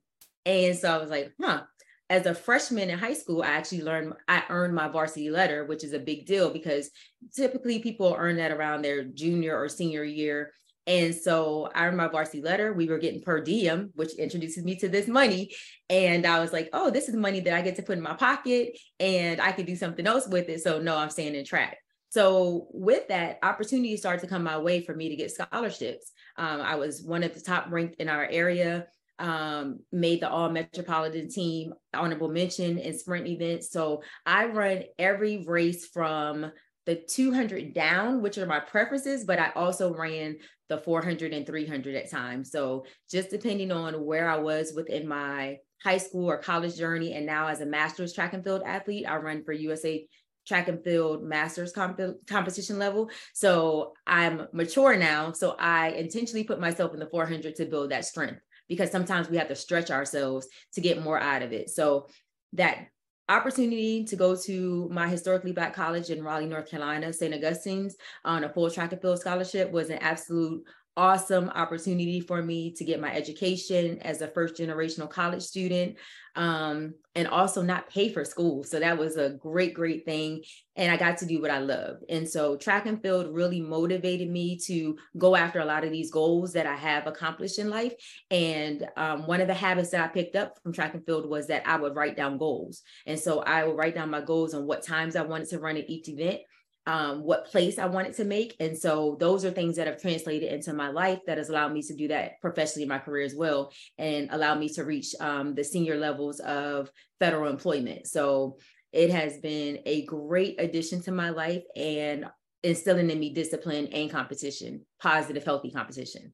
And 0.47 0.79
so 0.79 0.95
I 0.95 0.99
was 0.99 1.11
like, 1.11 1.33
huh. 1.43 1.65
As 2.11 2.27
a 2.27 2.35
freshman 2.35 2.91
in 2.91 2.99
high 2.99 3.15
school, 3.15 3.43
I 3.43 3.49
actually 3.49 3.83
learned 3.83 4.13
I 4.29 4.45
earned 4.51 4.75
my 4.75 4.89
varsity 4.89 5.31
letter, 5.31 5.65
which 5.65 5.83
is 5.83 5.95
a 5.95 5.99
big 5.99 6.27
deal 6.27 6.51
because 6.51 6.91
typically 7.35 7.81
people 7.81 8.15
earn 8.17 8.37
that 8.37 8.53
around 8.53 8.83
their 8.83 9.03
junior 9.03 9.59
or 9.59 9.69
senior 9.69 10.05
year. 10.05 10.53
And 10.87 11.15
so 11.15 11.71
I 11.75 11.87
earned 11.87 11.97
my 11.97 12.09
varsity 12.09 12.43
letter. 12.43 12.73
We 12.73 12.89
were 12.89 12.99
getting 12.99 13.23
per 13.23 13.41
diem, 13.41 13.91
which 13.95 14.15
introduces 14.15 14.65
me 14.65 14.77
to 14.77 14.89
this 14.89 15.09
money. 15.09 15.55
And 15.89 16.27
I 16.27 16.41
was 16.41 16.53
like, 16.53 16.69
oh, 16.73 16.91
this 16.91 17.09
is 17.09 17.17
money 17.17 17.41
that 17.41 17.55
I 17.55 17.63
get 17.63 17.77
to 17.77 17.83
put 17.83 17.97
in 17.97 18.05
my 18.05 18.15
pocket 18.15 18.77
and 19.01 19.41
I 19.41 19.53
could 19.53 19.67
do 19.67 19.77
something 19.77 20.07
else 20.07 20.29
with 20.29 20.49
it. 20.49 20.63
So 20.63 20.81
no, 20.81 20.97
I'm 20.97 21.11
staying 21.11 21.35
in 21.35 21.45
track. 21.45 21.79
So 22.11 22.69
with 22.71 23.09
that, 23.09 23.39
opportunities 23.43 24.01
started 24.01 24.21
to 24.21 24.29
come 24.29 24.45
my 24.45 24.59
way 24.59 24.83
for 24.83 24.95
me 24.95 25.09
to 25.09 25.17
get 25.17 25.33
scholarships. 25.33 26.13
Um, 26.37 26.61
I 26.61 26.77
was 26.77 27.03
one 27.03 27.25
of 27.25 27.35
the 27.35 27.41
top 27.41 27.67
ranked 27.71 27.97
in 27.97 28.09
our 28.09 28.25
area, 28.25 28.87
um, 29.19 29.81
made 29.91 30.21
the 30.21 30.29
all 30.29 30.49
metropolitan 30.49 31.29
team, 31.29 31.75
honorable 31.93 32.29
mention 32.29 32.79
in 32.79 32.97
sprint 32.97 33.27
events. 33.27 33.71
So 33.71 34.03
I 34.25 34.47
run 34.47 34.85
every 34.97 35.45
race 35.45 35.89
from 35.89 36.53
the 36.87 36.97
200 36.97 37.73
down, 37.73 38.21
which 38.21 38.39
are 38.39 38.47
my 38.47 38.61
preferences, 38.61 39.25
but 39.25 39.39
I 39.39 39.51
also 39.55 39.95
ran 39.95 40.37
the 40.69 40.79
400 40.79 41.33
and 41.33 41.47
300 41.47 41.95
at 41.95 42.11
times. 42.11 42.51
So 42.51 42.85
just 43.11 43.31
depending 43.31 43.73
on 43.73 44.05
where 44.05 44.29
I 44.29 44.39
was 44.39 44.73
within 44.75 45.07
my 45.07 45.59
high 45.83 45.99
school 45.99 46.31
or 46.31 46.39
college 46.39 46.77
journey, 46.77 47.15
and 47.15 47.27
now 47.27 47.49
as 47.49 47.61
a 47.61 47.67
master's 47.67 48.13
track 48.13 48.35
and 48.35 48.45
field 48.45 48.63
athlete, 48.65 49.07
I 49.09 49.17
run 49.17 49.45
for 49.45 49.53
USA 49.53 50.07
track 50.47 50.69
and 50.69 50.83
field 50.85 51.23
masters 51.23 51.73
comp- 51.73 52.27
competition 52.27 52.79
level. 52.79 53.11
So 53.33 53.95
I'm 54.07 54.47
mature 54.53 54.97
now. 54.97 55.33
So 55.33 55.57
I 55.59 55.91
intentionally 55.91 56.45
put 56.45 56.61
myself 56.61 56.93
in 56.93 57.01
the 57.01 57.07
400 57.07 57.57
to 57.57 57.65
build 57.65 57.91
that 57.91 58.05
strength 58.05 58.41
because 58.69 58.91
sometimes 58.91 59.29
we 59.29 59.39
have 59.39 59.49
to 59.49 59.55
stretch 59.55 59.91
ourselves 59.91 60.47
to 60.75 60.81
get 60.81 61.03
more 61.03 61.19
out 61.19 61.43
of 61.43 61.53
it. 61.53 61.71
So 61.71 62.09
that 62.55 62.89
opportunity 63.29 64.05
to 64.05 64.17
go 64.17 64.37
to 64.37 64.89
my 64.93 65.09
historically 65.09 65.53
black 65.53 65.75
college 65.75 66.11
in 66.11 66.23
Raleigh, 66.23 66.47
North 66.47 66.71
Carolina, 66.71 67.13
St. 67.13 67.35
Augustine's 67.35 67.97
on 68.25 68.45
a 68.45 68.49
full 68.49 68.71
track 68.71 68.93
and 68.93 69.01
field 69.01 69.21
scholarship 69.21 69.71
was 69.71 69.91
an 69.91 69.99
absolute 69.99 70.65
awesome 70.97 71.49
opportunity 71.51 72.21
for 72.21 72.43
me 72.43 72.73
to 72.73 72.85
get 72.85 73.01
my 73.01 73.13
education 73.13 73.99
as 74.03 74.21
a 74.21 74.29
first 74.29 74.55
generational 74.57 75.11
college 75.11 75.43
student 75.43 75.97
um, 76.37 76.95
and 77.15 77.29
also 77.29 77.63
not 77.63 77.89
pay 77.89 78.13
for 78.13 78.25
school. 78.25 78.65
So 78.65 78.81
that 78.81 78.99
was 78.99 79.17
a 79.17 79.31
great, 79.31 79.75
great 79.75 80.05
thing. 80.05 80.43
And 80.77 80.91
I 80.91 80.97
got 80.97 81.19
to 81.19 81.27
do 81.27 81.41
what 81.41 81.51
I 81.51 81.59
love. 81.59 81.99
And 82.09 82.29
so 82.29 82.57
track 82.57 82.87
and 82.87 83.01
field 83.01 83.33
really 83.33 83.61
motivated 83.61 84.29
me 84.29 84.59
to 84.67 84.97
go 85.17 85.37
after 85.37 85.61
a 85.61 85.65
lot 85.65 85.85
of 85.85 85.91
these 85.91 86.11
goals 86.11 86.53
that 86.55 86.67
I 86.67 86.75
have 86.75 87.07
accomplished 87.07 87.59
in 87.59 87.71
life. 87.71 87.95
And 88.31 88.87
um, 88.97 89.27
one 89.27 89.41
of 89.41 89.47
the 89.47 89.55
habits 89.55 89.91
that 89.91 90.03
I 90.03 90.09
picked 90.09 90.37
up 90.37 90.59
from 90.63 90.73
track 90.73 90.95
and 90.95 91.07
field 91.07 91.29
was 91.29 91.47
that 91.49 91.67
I 91.67 91.77
would 91.77 91.95
write 91.95 92.17
down 92.17 92.39
goals. 92.39 92.83
And 93.07 93.19
so 93.19 93.41
I 93.41 93.65
would 93.65 93.77
write 93.77 93.95
down 93.95 94.11
my 94.11 94.21
goals 94.21 94.55
and 94.55 94.67
what 94.67 94.83
times 94.83 95.15
I 95.15 95.23
wanted 95.23 95.49
to 95.51 95.61
run 95.61 95.77
at 95.77 95.89
each 95.89 96.09
event 96.09 96.41
um, 96.87 97.23
what 97.23 97.47
place 97.47 97.79
I 97.79 97.87
wanted 97.87 98.15
to 98.17 98.25
make. 98.25 98.57
And 98.61 98.77
so 98.77 99.17
those 99.19 99.45
are 99.45 99.51
things 99.51 99.77
that 99.77 99.87
have 99.87 100.01
translated 100.01 100.53
into 100.53 100.73
my 100.73 100.89
life 100.91 101.21
that 101.27 101.39
has 101.39 101.49
allowed 101.49 101.73
me 101.73 101.83
to 101.83 101.95
do 101.95 102.09
that 102.09 102.41
professionally 102.41 102.83
in 102.83 102.89
my 102.89 102.99
career 102.99 103.25
as 103.25 103.35
well 103.35 103.73
and 103.99 104.29
allow 104.31 104.55
me 104.55 104.69
to 104.71 104.85
reach 104.85 105.15
um, 105.21 105.55
the 105.55 105.65
senior 105.65 105.97
levels 105.97 106.41
of 106.41 106.91
federal 107.21 107.51
employment. 107.51 108.07
So 108.07 108.59
it 108.93 109.11
has 109.11 109.39
been 109.39 109.81
a 109.87 110.05
great 110.05 110.61
addition 110.61 111.03
to 111.03 111.13
my 111.13 111.31
life. 111.31 111.63
And 111.75 112.27
instilling 112.65 113.11
in 113.11 113.21
me 113.21 113.33
discipline 113.33 113.87
and 113.89 114.11
competition, 114.11 114.85
positive, 115.01 115.45
healthy 115.45 115.71
competition. 115.71 116.33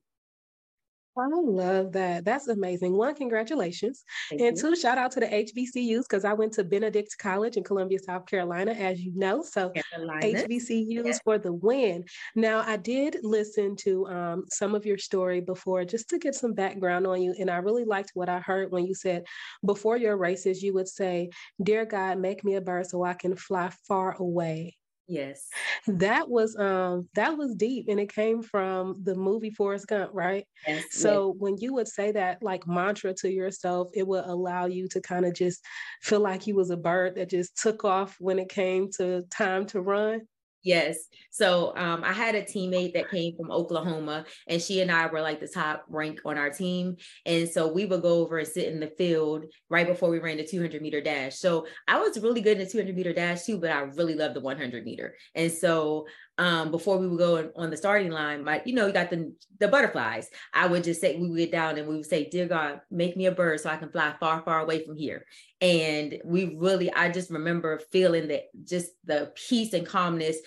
I 1.20 1.28
love 1.28 1.92
that. 1.92 2.24
That's 2.24 2.48
amazing. 2.48 2.96
One, 2.96 3.14
congratulations. 3.14 4.04
Thank 4.28 4.40
and 4.42 4.56
you. 4.56 4.62
two, 4.62 4.76
shout 4.76 4.98
out 4.98 5.12
to 5.12 5.20
the 5.20 5.26
HBCUs 5.26 6.02
because 6.02 6.24
I 6.24 6.32
went 6.32 6.52
to 6.54 6.64
Benedict 6.64 7.16
College 7.18 7.56
in 7.56 7.64
Columbia, 7.64 7.98
South 7.98 8.26
Carolina, 8.26 8.72
as 8.72 9.00
you 9.00 9.12
know. 9.14 9.42
So 9.42 9.70
Carolina. 9.70 10.44
HBCUs 10.44 11.20
for 11.24 11.38
the 11.38 11.52
win. 11.52 12.04
Now, 12.34 12.64
I 12.66 12.76
did 12.76 13.18
listen 13.22 13.76
to 13.76 14.06
um, 14.06 14.44
some 14.48 14.74
of 14.74 14.86
your 14.86 14.98
story 14.98 15.40
before 15.40 15.84
just 15.84 16.08
to 16.10 16.18
get 16.18 16.34
some 16.34 16.54
background 16.54 17.06
on 17.06 17.22
you. 17.22 17.34
And 17.38 17.50
I 17.50 17.56
really 17.56 17.84
liked 17.84 18.12
what 18.14 18.28
I 18.28 18.40
heard 18.40 18.72
when 18.72 18.86
you 18.86 18.94
said 18.94 19.24
before 19.64 19.96
your 19.96 20.16
races, 20.16 20.62
you 20.62 20.74
would 20.74 20.88
say, 20.88 21.30
Dear 21.62 21.84
God, 21.84 22.18
make 22.18 22.44
me 22.44 22.54
a 22.54 22.60
bird 22.60 22.86
so 22.86 23.04
I 23.04 23.14
can 23.14 23.36
fly 23.36 23.70
far 23.86 24.16
away. 24.18 24.76
Yes. 25.10 25.48
That 25.88 26.30
was 26.30 26.56
um 26.56 27.08
that 27.14 27.36
was 27.36 27.56
deep 27.56 27.86
and 27.88 27.98
it 27.98 28.12
came 28.12 28.42
from 28.42 29.02
the 29.02 29.16
movie 29.16 29.50
Forrest 29.50 29.88
Gump, 29.88 30.12
right? 30.14 30.46
Yes. 30.64 30.84
So 30.92 31.32
yes. 31.32 31.36
when 31.40 31.56
you 31.58 31.74
would 31.74 31.88
say 31.88 32.12
that 32.12 32.40
like 32.44 32.64
mantra 32.68 33.12
to 33.14 33.28
yourself, 33.28 33.90
it 33.92 34.06
would 34.06 34.24
allow 34.24 34.66
you 34.66 34.86
to 34.88 35.00
kind 35.00 35.26
of 35.26 35.34
just 35.34 35.64
feel 36.00 36.20
like 36.20 36.46
you 36.46 36.54
was 36.54 36.70
a 36.70 36.76
bird 36.76 37.16
that 37.16 37.28
just 37.28 37.60
took 37.60 37.84
off 37.84 38.16
when 38.20 38.38
it 38.38 38.48
came 38.48 38.88
to 38.98 39.22
time 39.32 39.66
to 39.66 39.80
run. 39.80 40.20
Yes. 40.62 40.98
So 41.30 41.74
um, 41.76 42.04
I 42.04 42.12
had 42.12 42.34
a 42.34 42.42
teammate 42.42 42.92
that 42.92 43.10
came 43.10 43.34
from 43.36 43.50
Oklahoma, 43.50 44.26
and 44.46 44.60
she 44.60 44.82
and 44.82 44.90
I 44.90 45.06
were 45.06 45.22
like 45.22 45.40
the 45.40 45.48
top 45.48 45.84
rank 45.88 46.20
on 46.24 46.36
our 46.36 46.50
team. 46.50 46.96
And 47.24 47.48
so 47.48 47.72
we 47.72 47.86
would 47.86 48.02
go 48.02 48.20
over 48.20 48.38
and 48.38 48.46
sit 48.48 48.68
in 48.68 48.80
the 48.80 48.92
field 48.98 49.46
right 49.70 49.86
before 49.86 50.10
we 50.10 50.18
ran 50.18 50.36
the 50.36 50.46
200 50.46 50.82
meter 50.82 51.00
dash. 51.00 51.36
So 51.36 51.66
I 51.88 51.98
was 51.98 52.20
really 52.20 52.42
good 52.42 52.58
in 52.58 52.64
the 52.64 52.70
200 52.70 52.94
meter 52.94 53.12
dash 53.14 53.44
too, 53.44 53.58
but 53.58 53.70
I 53.70 53.80
really 53.80 54.14
loved 54.14 54.34
the 54.36 54.40
100 54.40 54.84
meter. 54.84 55.14
And 55.34 55.50
so 55.50 56.06
um, 56.40 56.70
before 56.70 56.96
we 56.96 57.06
would 57.06 57.18
go 57.18 57.52
on 57.54 57.68
the 57.68 57.76
starting 57.76 58.10
line, 58.10 58.42
my, 58.42 58.62
you 58.64 58.72
know, 58.72 58.86
you 58.86 58.94
got 58.94 59.10
the 59.10 59.30
the 59.58 59.68
butterflies. 59.68 60.30
I 60.54 60.66
would 60.66 60.84
just 60.84 60.98
say 60.98 61.16
we 61.16 61.28
would 61.28 61.36
get 61.36 61.52
down 61.52 61.76
and 61.76 61.86
we 61.86 61.96
would 61.96 62.06
say, 62.06 62.30
"Dear 62.30 62.46
God, 62.46 62.80
make 62.90 63.14
me 63.14 63.26
a 63.26 63.32
bird 63.32 63.60
so 63.60 63.68
I 63.68 63.76
can 63.76 63.90
fly 63.90 64.14
far, 64.18 64.40
far 64.42 64.60
away 64.60 64.82
from 64.82 64.96
here." 64.96 65.26
And 65.60 66.18
we 66.24 66.56
really, 66.56 66.90
I 66.90 67.10
just 67.10 67.30
remember 67.30 67.78
feeling 67.92 68.28
that 68.28 68.44
just 68.64 68.90
the 69.04 69.32
peace 69.36 69.74
and 69.74 69.86
calmness 69.86 70.38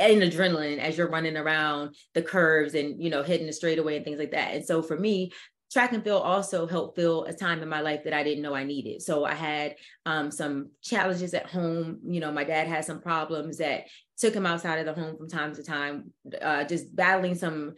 and 0.00 0.20
adrenaline 0.20 0.78
as 0.78 0.98
you're 0.98 1.08
running 1.08 1.36
around 1.36 1.94
the 2.14 2.22
curves 2.22 2.74
and 2.74 3.00
you 3.00 3.08
know 3.08 3.22
hitting 3.22 3.46
the 3.46 3.52
straightaway 3.52 3.94
and 3.94 4.04
things 4.04 4.18
like 4.18 4.32
that. 4.32 4.52
And 4.52 4.66
so 4.66 4.82
for 4.82 4.98
me, 4.98 5.30
track 5.72 5.92
and 5.92 6.02
field 6.02 6.22
also 6.22 6.66
helped 6.66 6.96
fill 6.96 7.24
a 7.24 7.32
time 7.32 7.62
in 7.62 7.68
my 7.68 7.80
life 7.80 8.02
that 8.02 8.12
I 8.12 8.22
didn't 8.22 8.42
know 8.42 8.54
I 8.54 8.64
needed. 8.64 9.02
So 9.02 9.24
I 9.24 9.34
had 9.34 9.76
um, 10.06 10.30
some 10.30 10.70
challenges 10.82 11.34
at 11.34 11.46
home. 11.46 12.00
You 12.04 12.18
know, 12.18 12.32
my 12.32 12.44
dad 12.44 12.66
had 12.66 12.84
some 12.84 13.00
problems 13.00 13.58
that 13.58 13.84
took 14.18 14.34
him 14.34 14.46
outside 14.46 14.78
of 14.78 14.86
the 14.86 15.00
home 15.00 15.16
from 15.16 15.28
time 15.28 15.54
to 15.54 15.62
time, 15.62 16.12
uh, 16.40 16.64
just 16.64 16.94
battling 16.94 17.34
some 17.34 17.74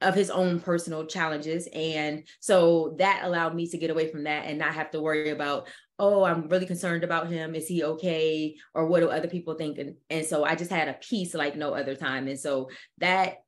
of 0.00 0.14
his 0.14 0.30
own 0.30 0.60
personal 0.60 1.04
challenges. 1.04 1.68
And 1.74 2.26
so 2.40 2.94
that 2.98 3.20
allowed 3.22 3.54
me 3.54 3.66
to 3.68 3.78
get 3.78 3.90
away 3.90 4.10
from 4.10 4.24
that 4.24 4.46
and 4.46 4.58
not 4.58 4.74
have 4.74 4.90
to 4.92 5.00
worry 5.00 5.30
about, 5.30 5.68
oh, 5.98 6.24
I'm 6.24 6.48
really 6.48 6.64
concerned 6.64 7.04
about 7.04 7.28
him. 7.28 7.54
Is 7.54 7.68
he 7.68 7.84
okay? 7.84 8.56
Or 8.74 8.86
what 8.86 9.00
do 9.00 9.10
other 9.10 9.28
people 9.28 9.54
think? 9.54 9.78
And, 9.78 9.96
and 10.08 10.24
so 10.24 10.44
I 10.44 10.54
just 10.54 10.70
had 10.70 10.88
a 10.88 10.94
peace 10.94 11.34
like 11.34 11.56
no 11.56 11.74
other 11.74 11.94
time. 11.94 12.28
And 12.28 12.40
so 12.40 12.70
that 12.98 13.38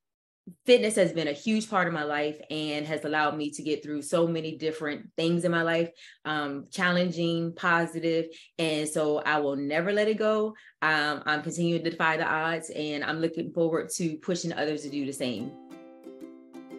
fitness 0.67 0.97
has 0.97 1.13
been 1.13 1.29
a 1.29 1.33
huge 1.33 1.71
part 1.71 1.87
of 1.87 1.95
my 1.95 2.03
life 2.03 2.37
and 2.51 2.85
has 2.87 3.05
allowed 3.05 3.37
me 3.37 3.51
to 3.51 3.63
get 3.63 3.83
through 3.83 4.03
so 4.03 4.27
many 4.27 4.57
different 4.57 5.09
things 5.17 5.45
in 5.45 5.53
my 5.53 5.63
life 5.63 5.89
um, 6.25 6.67
challenging 6.71 7.53
positive 7.55 8.27
and 8.59 8.89
so 8.89 9.19
i 9.19 9.39
will 9.39 9.57
never 9.57 9.93
let 9.93 10.09
it 10.09 10.19
go. 10.19 10.55
Um, 10.83 11.23
i'm 11.27 11.43
continuing 11.43 11.85
to 11.85 11.91
defy 11.91 12.17
the 12.17 12.27
odds 12.27 12.71
and 12.71 13.05
i'm 13.05 13.21
looking 13.21 13.53
forward 13.53 13.91
to 13.97 14.17
pushing 14.17 14.53
others 14.53 14.83
to 14.83 14.91
do 14.91 15.07
the 15.07 15.13
same 15.13 15.53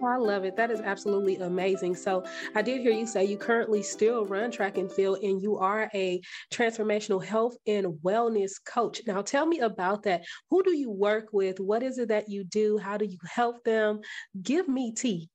I 0.06 0.18
love 0.18 0.44
it. 0.44 0.56
That 0.56 0.72
is 0.72 0.80
absolutely 0.82 1.38
amazing. 1.38 1.96
So, 1.96 2.24
I 2.56 2.62
did 2.62 2.82
hear 2.82 2.92
you 2.92 3.08
say 3.08 3.26
you 3.26 3.38
currently 3.38 3.84
still 3.84 4.26
run 4.26 4.52
track 4.52 4.78
and 4.78 4.92
field 4.92 5.20
and 5.24 5.42
you 5.42 5.58
are 5.58 5.90
a 5.94 6.22
transformational 6.52 7.24
health 7.24 7.56
and 7.68 7.88
wellness 8.04 8.52
coach. 8.66 9.02
Now, 9.08 9.22
tell 9.22 9.46
me 9.46 9.60
about 9.60 10.04
that. 10.04 10.24
Who 10.50 10.64
do 10.64 10.76
you 10.76 10.92
work 10.92 11.30
with? 11.32 11.60
What 11.60 11.84
is 11.84 11.98
it 11.98 12.10
that 12.10 12.30
you 12.30 12.44
do? 12.44 12.78
How 12.78 12.98
do 12.98 13.06
you 13.06 13.18
help 13.26 13.64
them? 13.64 14.02
Give 14.42 14.68
me 14.68 14.94
tea. 14.94 15.30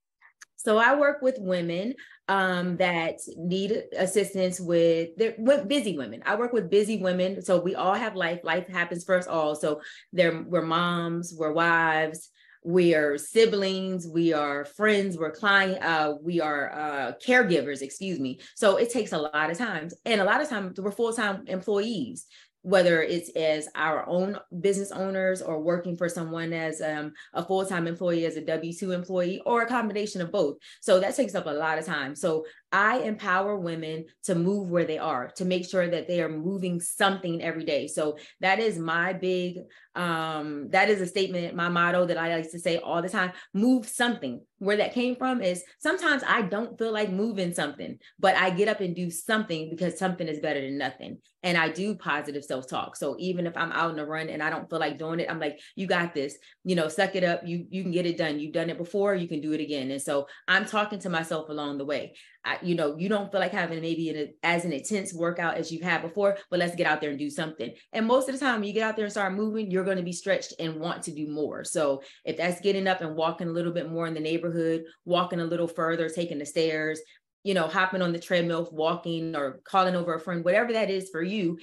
So 0.57 0.77
I 0.77 0.97
work 0.97 1.23
with 1.23 1.37
women 1.39 1.95
um, 2.27 2.77
that 2.79 3.21
need 3.37 3.85
assistance 3.97 4.61
with 4.61 5.11
they're 5.17 5.35
with 5.39 5.69
busy 5.69 5.97
women. 5.97 6.23
I 6.27 6.35
work 6.35 6.53
with 6.53 6.69
busy 6.69 6.99
women. 6.99 7.43
So 7.43 7.61
we 7.61 7.77
all 7.77 7.95
have 7.95 8.17
life. 8.17 8.41
Life 8.43 8.67
happens 8.67 9.05
for 9.05 9.17
us 9.17 9.29
all. 9.29 9.55
So 9.55 9.81
they're 10.13 10.43
we're 10.43 10.63
moms, 10.63 11.33
we're 11.35 11.53
wives, 11.53 12.31
we 12.69 12.95
are 12.95 13.17
siblings 13.17 14.07
we 14.07 14.35
are 14.35 14.67
friends 14.67 15.17
we're 15.17 15.31
client 15.31 15.83
uh, 15.83 16.13
we 16.23 16.39
are 16.39 16.71
uh, 16.73 17.13
caregivers 17.27 17.81
excuse 17.81 18.21
me. 18.21 18.39
So 18.57 18.77
it 18.77 18.93
takes 18.93 19.13
a 19.13 19.19
lot 19.19 19.51
of 19.51 19.57
times 19.57 19.95
and 20.05 20.21
a 20.21 20.25
lot 20.25 20.43
of 20.43 20.51
times 20.51 20.79
we're 20.79 20.91
full-time 20.91 21.45
employees 21.47 22.27
whether 22.63 23.03
it's 23.03 23.31
as 23.31 23.69
our 23.75 24.07
own 24.07 24.39
business 24.61 24.93
owners 24.93 25.41
or 25.41 25.63
working 25.63 25.97
for 25.97 26.09
someone 26.09 26.53
as 26.53 26.83
um, 26.83 27.13
a 27.33 27.43
full-time 27.43 27.87
employee 27.87 28.27
as 28.27 28.37
a 28.37 28.43
w2 28.43 28.93
employee 28.93 29.41
or 29.47 29.63
a 29.63 29.67
combination 29.67 30.21
of 30.21 30.31
both. 30.31 30.57
So 30.83 31.01
that 31.01 31.17
takes 31.17 31.35
up 31.35 31.47
a 31.47 31.51
lot 31.51 31.79
of 31.79 31.87
time. 31.87 32.15
So 32.15 32.45
I 32.71 32.99
empower 32.99 33.57
women 33.57 34.07
to 34.25 34.35
move 34.35 34.71
where 34.71 34.85
they 34.85 34.99
are, 34.99 35.31
to 35.37 35.45
make 35.45 35.69
sure 35.69 35.89
that 35.89 36.07
they 36.07 36.21
are 36.21 36.29
moving 36.29 36.81
something 36.81 37.43
every 37.43 37.65
day. 37.65 37.87
So 37.87 38.19
that 38.41 38.59
is 38.59 38.79
my 38.79 39.15
big, 39.15 39.61
um, 39.95 40.69
that 40.71 40.91
is 40.91 41.01
a 41.01 41.07
statement, 41.07 41.55
my 41.55 41.69
motto 41.69 42.05
that 42.07 42.19
I 42.19 42.37
like 42.37 42.51
to 42.51 42.59
say 42.59 42.77
all 42.77 43.01
the 43.01 43.09
time 43.09 43.33
move 43.55 43.89
something. 43.89 44.43
Where 44.61 44.77
that 44.79 44.93
came 44.93 45.15
from 45.15 45.41
is 45.41 45.63
sometimes 45.79 46.25
I 46.27 46.43
don't 46.43 46.77
feel 46.77 46.93
like 46.93 47.11
moving 47.11 47.55
something, 47.55 47.97
but 48.19 48.35
I 48.35 48.51
get 48.51 48.67
up 48.67 48.81
and 48.81 48.95
do 48.95 49.09
something 49.09 49.71
because 49.71 49.97
something 49.97 50.27
is 50.27 50.41
better 50.41 50.61
than 50.61 50.77
nothing. 50.77 51.19
And 51.45 51.57
I 51.57 51.69
do 51.69 51.95
positive 51.95 52.45
self 52.45 52.69
talk. 52.69 52.97
So 52.97 53.15
even 53.21 53.47
if 53.47 53.57
I'm 53.57 53.71
out 53.71 53.93
in 53.93 54.01
a 54.01 54.05
run 54.05 54.29
and 54.29 54.43
I 54.43 54.51
don't 54.51 54.69
feel 54.69 54.81
like 54.81 54.99
doing 54.99 55.21
it, 55.21 55.31
I'm 55.31 55.39
like, 55.39 55.61
you 55.77 55.87
got 55.87 56.13
this, 56.13 56.37
you 56.65 56.75
know, 56.75 56.89
suck 56.89 57.15
it 57.15 57.23
up. 57.23 57.47
You, 57.47 57.67
you 57.71 57.85
can 57.85 57.93
get 57.93 58.07
it 58.07 58.17
done. 58.17 58.41
You've 58.41 58.53
done 58.53 58.69
it 58.69 58.79
before, 58.79 59.15
you 59.15 59.29
can 59.29 59.41
do 59.41 59.53
it 59.53 59.61
again. 59.61 59.93
And 59.93 60.03
so 60.03 60.27
I'm 60.49 60.67
talking 60.67 60.99
to 61.01 61.09
myself 61.09 61.49
along 61.51 61.79
the 61.79 61.85
way. 61.85 62.15
You 62.63 62.75
know, 62.75 62.97
you 62.97 63.09
don't 63.09 63.31
feel 63.31 63.41
like 63.41 63.53
having 63.53 63.81
maybe 63.81 64.11
an, 64.11 64.35
as 64.43 64.65
an 64.65 64.73
intense 64.73 65.13
workout 65.13 65.57
as 65.57 65.73
you've 65.73 65.83
had 65.83 66.03
before, 66.03 66.37
but 66.51 66.59
let's 66.59 66.75
get 66.75 66.87
out 66.87 67.01
there 67.01 67.11
and 67.11 67.19
do 67.19 67.31
something. 67.31 67.73
And 67.93 68.07
most 68.07 68.29
of 68.29 68.35
the 68.35 68.45
time, 68.45 68.61
when 68.61 68.69
you 68.69 68.75
get 68.75 68.83
out 68.83 68.97
there 68.97 69.05
and 69.05 69.13
start 69.13 69.35
moving, 69.35 69.71
you're 69.71 69.85
going 69.85 69.97
to 69.97 70.03
be 70.03 70.13
stretched 70.13 70.55
and 70.59 70.81
want 70.81 71.03
to 71.05 71.13
do 71.13 71.29
more. 71.29 71.65
So 71.65 72.03
if 72.25 72.37
that's 72.37 72.61
getting 72.61 72.87
up 72.87 73.01
and 73.01 73.17
walking 73.17 73.49
a 73.49 73.53
little 73.53 73.73
bit 73.73 73.91
more 73.91 74.07
in 74.07 74.15
the 74.15 74.21
neighborhood, 74.21 74.85
walking 75.05 75.41
a 75.41 75.45
little 75.45 75.69
further, 75.69 76.09
taking 76.09 76.39
the 76.39 76.47
stairs, 76.47 77.01
you 77.45 77.55
know, 77.55 77.67
hopping 77.67 78.03
on 78.03 78.13
the 78.13 78.19
treadmill, 78.19 78.69
walking 78.73 79.35
or 79.37 79.61
calling 79.65 79.97
over 79.97 80.15
a 80.15 80.21
friend, 80.21 80.45
whatever 80.45 80.73
that 80.73 80.91
is 80.91 81.09
for 81.11 81.23
you, 81.23 81.59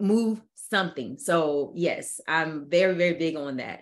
move 0.00 0.40
something. 0.54 1.18
So 1.18 1.72
yes, 1.74 2.20
I'm 2.28 2.68
very, 2.68 2.94
very 2.94 3.14
big 3.14 3.36
on 3.36 3.56
that. 3.56 3.80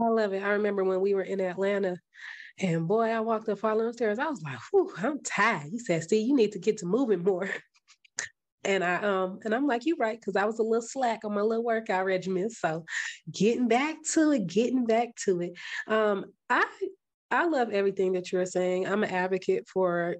I 0.00 0.08
love 0.08 0.32
it. 0.32 0.42
I 0.42 0.50
remember 0.50 0.84
when 0.84 1.00
we 1.00 1.14
were 1.14 1.22
in 1.22 1.40
Atlanta 1.40 1.96
and 2.60 2.88
boy, 2.88 3.10
I 3.10 3.20
walked 3.20 3.48
up 3.48 3.58
following 3.58 3.92
stairs. 3.92 4.18
I 4.18 4.28
was 4.28 4.42
like, 4.42 4.58
whew, 4.70 4.92
I'm 4.98 5.22
tired. 5.22 5.68
He 5.70 5.78
said, 5.78 6.08
see, 6.08 6.20
you 6.20 6.34
need 6.34 6.52
to 6.52 6.58
get 6.58 6.78
to 6.78 6.86
moving 6.86 7.22
more. 7.22 7.50
and 8.64 8.82
I 8.82 8.96
um 8.96 9.38
and 9.44 9.54
I'm 9.54 9.66
like, 9.66 9.86
you're 9.86 9.96
right, 9.96 10.20
because 10.20 10.36
I 10.36 10.44
was 10.44 10.58
a 10.58 10.62
little 10.62 10.82
slack 10.82 11.24
on 11.24 11.34
my 11.34 11.40
little 11.42 11.64
workout 11.64 12.04
regimen. 12.04 12.50
So 12.50 12.84
getting 13.30 13.68
back 13.68 13.96
to 14.12 14.32
it, 14.32 14.46
getting 14.46 14.84
back 14.86 15.08
to 15.24 15.40
it. 15.40 15.52
Um, 15.86 16.26
I 16.50 16.64
I 17.30 17.46
love 17.46 17.70
everything 17.70 18.12
that 18.12 18.32
you're 18.32 18.46
saying. 18.46 18.86
I'm 18.86 19.04
an 19.04 19.10
advocate 19.10 19.68
for 19.68 20.16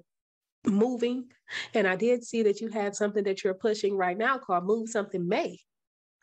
moving. 0.65 1.25
And 1.73 1.87
I 1.87 1.95
did 1.95 2.23
see 2.23 2.43
that 2.43 2.61
you 2.61 2.69
had 2.69 2.95
something 2.95 3.23
that 3.23 3.43
you're 3.43 3.53
pushing 3.53 3.95
right 3.95 4.17
now 4.17 4.37
called 4.37 4.65
Move 4.65 4.89
Something 4.89 5.27
May. 5.27 5.57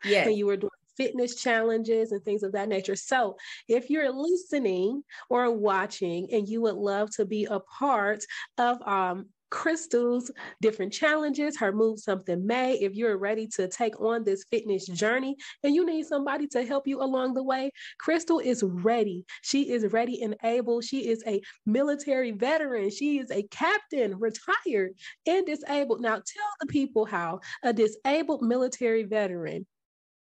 Yeah. 0.03 0.27
And 0.27 0.37
you 0.37 0.45
were 0.45 0.57
doing 0.57 0.71
fitness 0.97 1.35
challenges 1.35 2.11
and 2.11 2.23
things 2.23 2.43
of 2.43 2.51
that 2.53 2.69
nature. 2.69 2.95
So, 2.95 3.37
if 3.67 3.89
you're 3.89 4.11
listening 4.11 5.03
or 5.29 5.51
watching 5.51 6.27
and 6.31 6.47
you 6.47 6.61
would 6.61 6.75
love 6.75 7.11
to 7.15 7.25
be 7.25 7.45
a 7.45 7.59
part 7.59 8.23
of 8.57 8.81
um, 8.81 9.27
Crystal's 9.49 10.31
different 10.61 10.91
challenges, 10.91 11.57
her 11.57 11.71
Move 11.71 11.99
Something 11.99 12.45
May. 12.45 12.73
If 12.73 12.95
you're 12.95 13.17
ready 13.17 13.47
to 13.55 13.67
take 13.67 13.99
on 14.01 14.23
this 14.23 14.43
fitness 14.49 14.85
journey 14.87 15.35
and 15.63 15.73
you 15.73 15.85
need 15.85 16.05
somebody 16.05 16.47
to 16.47 16.65
help 16.65 16.87
you 16.87 17.01
along 17.01 17.33
the 17.33 17.43
way, 17.43 17.71
Crystal 17.99 18.39
is 18.39 18.63
ready. 18.63 19.25
She 19.41 19.71
is 19.71 19.91
ready 19.91 20.21
and 20.21 20.35
able. 20.43 20.81
She 20.81 21.07
is 21.07 21.23
a 21.25 21.41
military 21.65 22.31
veteran. 22.31 22.89
She 22.89 23.19
is 23.19 23.31
a 23.31 23.43
captain, 23.43 24.19
retired 24.19 24.91
and 25.25 25.45
disabled. 25.45 26.01
Now, 26.01 26.15
tell 26.15 26.51
the 26.59 26.67
people 26.67 27.05
how 27.05 27.39
a 27.63 27.71
disabled 27.71 28.41
military 28.41 29.03
veteran 29.03 29.65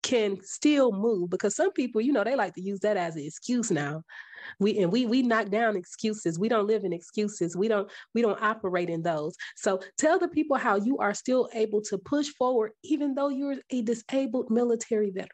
can 0.02 0.38
still 0.42 0.92
move 0.92 1.30
because 1.30 1.54
some 1.54 1.72
people 1.72 2.00
you 2.00 2.12
know 2.12 2.24
they 2.24 2.36
like 2.36 2.54
to 2.54 2.62
use 2.62 2.80
that 2.80 2.96
as 2.96 3.16
an 3.16 3.24
excuse 3.24 3.70
now. 3.70 4.02
We 4.58 4.78
and 4.80 4.90
we 4.90 5.06
we 5.06 5.22
knock 5.22 5.50
down 5.50 5.76
excuses. 5.76 6.38
We 6.38 6.48
don't 6.48 6.66
live 6.66 6.84
in 6.84 6.92
excuses. 6.92 7.56
We 7.56 7.68
don't 7.68 7.90
we 8.14 8.22
don't 8.22 8.42
operate 8.42 8.90
in 8.90 9.02
those. 9.02 9.34
So 9.56 9.80
tell 9.98 10.18
the 10.18 10.28
people 10.28 10.56
how 10.56 10.76
you 10.76 10.98
are 10.98 11.14
still 11.14 11.48
able 11.54 11.80
to 11.82 11.98
push 11.98 12.28
forward 12.30 12.72
even 12.82 13.14
though 13.14 13.28
you're 13.28 13.56
a 13.70 13.82
disabled 13.82 14.50
military 14.50 15.10
veteran 15.10 15.30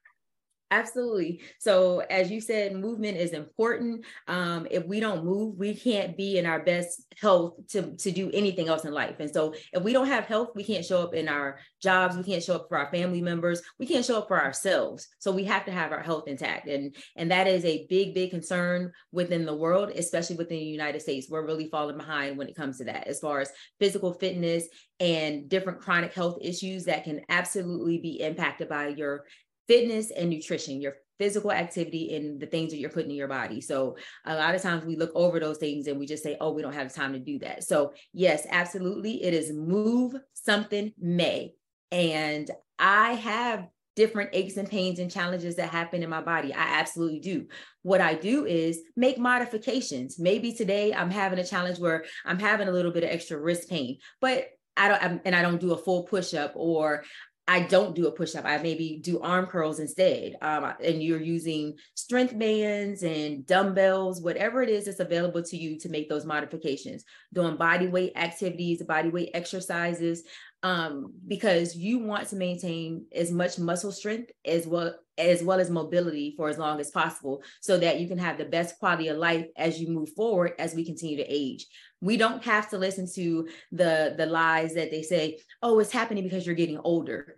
Absolutely. 0.71 1.41
So, 1.59 2.01
as 2.11 2.31
you 2.31 2.43
said, 2.43 2.77
movement 2.77 3.17
is 3.17 3.33
important. 3.33 4.05
Um, 4.27 4.67
if 4.71 4.85
we 4.85 5.01
don't 5.01 5.25
move, 5.25 5.57
we 5.57 5.75
can't 5.75 6.15
be 6.15 6.37
in 6.37 6.45
our 6.45 6.63
best 6.63 7.03
health 7.19 7.55
to, 7.69 7.97
to 7.97 8.11
do 8.11 8.31
anything 8.33 8.69
else 8.69 8.85
in 8.85 8.93
life. 8.93 9.17
And 9.19 9.33
so, 9.33 9.55
if 9.73 9.83
we 9.83 9.95
don't 9.95 10.09
have 10.09 10.27
health, 10.27 10.51
we 10.55 10.63
can't 10.63 10.85
show 10.85 11.03
up 11.03 11.15
in 11.15 11.27
our 11.27 11.59
jobs, 11.81 12.19
we 12.19 12.23
can't 12.23 12.43
show 12.43 12.57
up 12.57 12.67
for 12.69 12.77
our 12.77 12.91
family 12.91 13.23
members, 13.23 13.63
we 13.79 13.87
can't 13.87 14.05
show 14.05 14.19
up 14.19 14.29
for 14.29 14.43
ourselves. 14.43 15.09
So, 15.19 15.33
we 15.33 15.45
have 15.45 15.65
to 15.65 15.73
have 15.73 15.91
our 15.91 16.03
health 16.03 16.29
intact. 16.29 16.69
And, 16.69 16.95
and 17.17 17.31
that 17.31 17.47
is 17.47 17.65
a 17.65 17.87
big, 17.89 18.15
big 18.15 18.31
concern 18.31 18.93
within 19.11 19.47
the 19.47 19.57
world, 19.57 19.91
especially 19.97 20.37
within 20.37 20.59
the 20.59 20.65
United 20.65 21.01
States. 21.01 21.29
We're 21.31 21.47
really 21.47 21.71
falling 21.71 21.97
behind 21.97 22.37
when 22.37 22.49
it 22.49 22.57
comes 22.57 22.77
to 22.79 22.85
that, 22.85 23.09
as 23.09 23.21
far 23.21 23.41
as 23.41 23.51
physical 23.81 24.13
fitness 24.13 24.67
and 25.01 25.49
different 25.49 25.81
chronic 25.81 26.13
health 26.13 26.39
issues 26.43 26.85
that 26.85 27.05
can 27.05 27.23
absolutely 27.29 27.99
be 27.99 28.21
impacted 28.21 28.69
by 28.69 28.89
your 28.89 29.25
fitness 29.69 30.11
and 30.11 30.31
nutrition, 30.31 30.81
your 30.81 30.95
physical 31.19 31.53
activity 31.53 32.15
and 32.15 32.41
the 32.41 32.47
things 32.47 32.71
that 32.71 32.79
you're 32.79 32.91
putting 32.91 33.11
in 33.11 33.17
your 33.17 33.29
body. 33.29 33.61
So 33.61 33.97
a 34.25 34.37
lot 34.37 34.55
of 34.55 34.63
times 34.63 34.85
we 34.85 34.97
look 34.97 35.11
over 35.15 35.39
those 35.41 35.59
things 35.59 35.87
and 35.87 35.99
we 35.99 36.07
just 36.07 36.23
say, 36.23 36.37
oh, 36.41 36.53
we 36.53 36.63
don't 36.63 36.75
have 36.75 36.95
time 36.95 37.13
to 37.13 37.19
do 37.19 37.39
that. 37.41 37.65
So 37.65 37.93
yes, 38.13 38.47
absolutely. 38.51 39.23
It 39.23 39.35
is 39.35 39.53
move 39.53 40.15
something 40.35 40.93
may. 40.99 41.53
And 41.91 42.51
I 42.79 43.15
have 43.15 43.67
different 43.97 44.31
aches 44.33 44.57
and 44.57 44.71
pains 44.71 45.01
and 45.01 45.11
challenges 45.11 45.57
that 45.57 45.71
happen 45.71 46.05
in 46.05 46.09
my 46.09 46.21
body. 46.21 46.55
I 46.55 46.79
absolutely 46.79 47.19
do. 47.19 47.47
What 47.83 48.01
I 48.01 48.15
do 48.15 48.47
is 48.47 48.81
make 48.97 49.19
modifications. 49.19 50.21
Maybe 50.21 50.53
today 50.53 50.95
I'm 50.95 51.11
having 51.11 51.41
a 51.41 51.45
challenge 51.45 51.81
where 51.81 52.05
I'm 52.25 52.39
having 52.39 52.69
a 52.69 52.73
little 52.73 52.93
bit 52.93 53.03
of 53.03 53.11
extra 53.11 53.41
wrist 53.41 53.69
pain, 53.69 53.99
but 54.21 54.51
I 54.77 54.87
don't, 54.87 55.03
I'm, 55.03 55.21
and 55.25 55.35
I 55.35 55.43
don't 55.43 55.61
do 55.61 55.73
a 55.73 55.77
full 55.77 56.05
push 56.05 56.33
up 56.33 56.53
or 56.55 57.03
I 57.51 57.61
don't 57.61 57.95
do 57.95 58.07
a 58.07 58.13
push 58.13 58.35
up. 58.37 58.45
I 58.45 58.59
maybe 58.59 59.01
do 59.03 59.21
arm 59.21 59.47
curls 59.47 59.81
instead. 59.81 60.37
Um, 60.43 60.75
and 60.85 61.03
you're 61.03 61.21
using 61.21 61.79
strength 61.95 62.39
bands 62.39 63.03
and 63.03 63.47
dumbbells, 63.47 64.21
whatever 64.21 64.63
it 64.63 64.69
is 64.69 64.85
that's 64.85 65.01
available 65.01 65.43
to 65.43 65.57
you 65.57 65.79
to 65.79 65.89
make 65.89 66.11
those 66.11 66.27
modifications. 66.27 67.05
Doing 67.33 67.57
body 67.57 67.89
weight 67.89 68.13
activities, 68.17 68.83
body 68.83 69.09
weight 69.09 69.31
exercises, 69.33 70.25
um, 70.63 71.15
because 71.27 71.75
you 71.75 72.01
want 72.01 72.29
to 72.29 72.37
maintain 72.37 73.07
as 73.15 73.31
much 73.31 73.59
muscle 73.59 73.93
strength 73.93 74.31
as 74.45 74.67
well 74.67 74.95
as 75.17 75.43
well 75.43 75.59
as 75.59 75.69
mobility 75.69 76.35
for 76.37 76.49
as 76.49 76.59
long 76.59 76.79
as 76.79 76.93
possible, 76.93 77.43
so 77.61 77.77
that 77.79 77.99
you 77.99 78.07
can 78.07 78.19
have 78.19 78.39
the 78.39 78.45
best 78.45 78.79
quality 78.79 79.09
of 79.09 79.17
life 79.17 79.47
as 79.57 79.81
you 79.81 79.89
move 79.89 80.11
forward 80.11 80.53
as 80.61 80.75
we 80.75 80.85
continue 80.85 81.17
to 81.17 81.27
age. 81.27 81.67
We 82.01 82.17
don't 82.17 82.45
have 82.45 82.71
to 82.71 82.79
listen 82.79 83.07
to 83.15 83.49
the 83.73 84.15
the 84.17 84.27
lies 84.27 84.75
that 84.75 84.91
they 84.91 85.03
say, 85.03 85.39
oh, 85.63 85.79
it's 85.79 85.93
happening 85.93 86.25
because 86.25 86.47
you're 86.47 86.55
getting 86.55 86.79
older. 86.79 87.37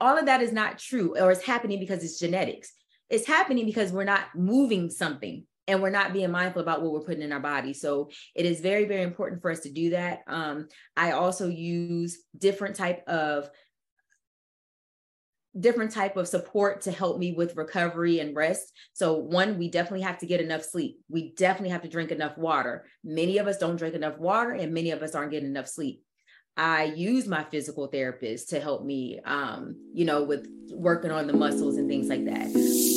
All 0.00 0.16
of 0.16 0.26
that 0.26 0.42
is 0.42 0.52
not 0.52 0.78
true 0.78 1.16
or 1.18 1.30
it's 1.32 1.44
happening 1.44 1.80
because 1.80 2.04
it's 2.04 2.18
genetics. 2.18 2.72
It's 3.10 3.26
happening 3.26 3.66
because 3.66 3.92
we're 3.92 4.04
not 4.04 4.34
moving 4.34 4.90
something 4.90 5.44
and 5.68 5.80
we're 5.80 5.90
not 5.90 6.12
being 6.12 6.30
mindful 6.30 6.62
about 6.62 6.82
what 6.82 6.92
we're 6.92 7.00
putting 7.00 7.22
in 7.22 7.32
our 7.32 7.40
body. 7.40 7.72
So 7.72 8.10
it 8.34 8.46
is 8.46 8.60
very 8.60 8.84
very 8.84 9.02
important 9.02 9.42
for 9.42 9.50
us 9.50 9.60
to 9.60 9.70
do 9.70 9.90
that. 9.90 10.20
Um, 10.26 10.68
i 10.96 11.12
also 11.12 11.48
use 11.48 12.18
different 12.36 12.76
type 12.76 13.06
of 13.08 13.50
different 15.58 15.92
type 15.92 16.16
of 16.16 16.28
support 16.28 16.82
to 16.82 16.92
help 16.92 17.18
me 17.18 17.32
with 17.32 17.56
recovery 17.56 18.20
and 18.20 18.34
rest. 18.34 18.72
So 18.92 19.14
one 19.14 19.58
we 19.58 19.70
definitely 19.70 20.02
have 20.02 20.18
to 20.18 20.26
get 20.26 20.40
enough 20.40 20.62
sleep. 20.62 20.98
We 21.08 21.34
definitely 21.36 21.70
have 21.70 21.82
to 21.82 21.88
drink 21.88 22.10
enough 22.10 22.38
water. 22.38 22.86
Many 23.04 23.38
of 23.38 23.46
us 23.46 23.58
don't 23.58 23.76
drink 23.76 23.94
enough 23.94 24.18
water 24.18 24.52
and 24.52 24.72
many 24.72 24.90
of 24.90 25.02
us 25.02 25.14
aren't 25.14 25.32
getting 25.32 25.50
enough 25.50 25.68
sleep. 25.68 26.02
I 26.56 26.84
use 26.84 27.26
my 27.26 27.44
physical 27.44 27.86
therapist 27.86 28.50
to 28.50 28.60
help 28.60 28.84
me, 28.84 29.20
um, 29.24 29.74
you 29.94 30.04
know, 30.04 30.22
with 30.22 30.46
working 30.70 31.10
on 31.10 31.26
the 31.26 31.32
muscles 31.32 31.76
and 31.76 31.88
things 31.88 32.08
like 32.08 32.26
that. 32.26 32.48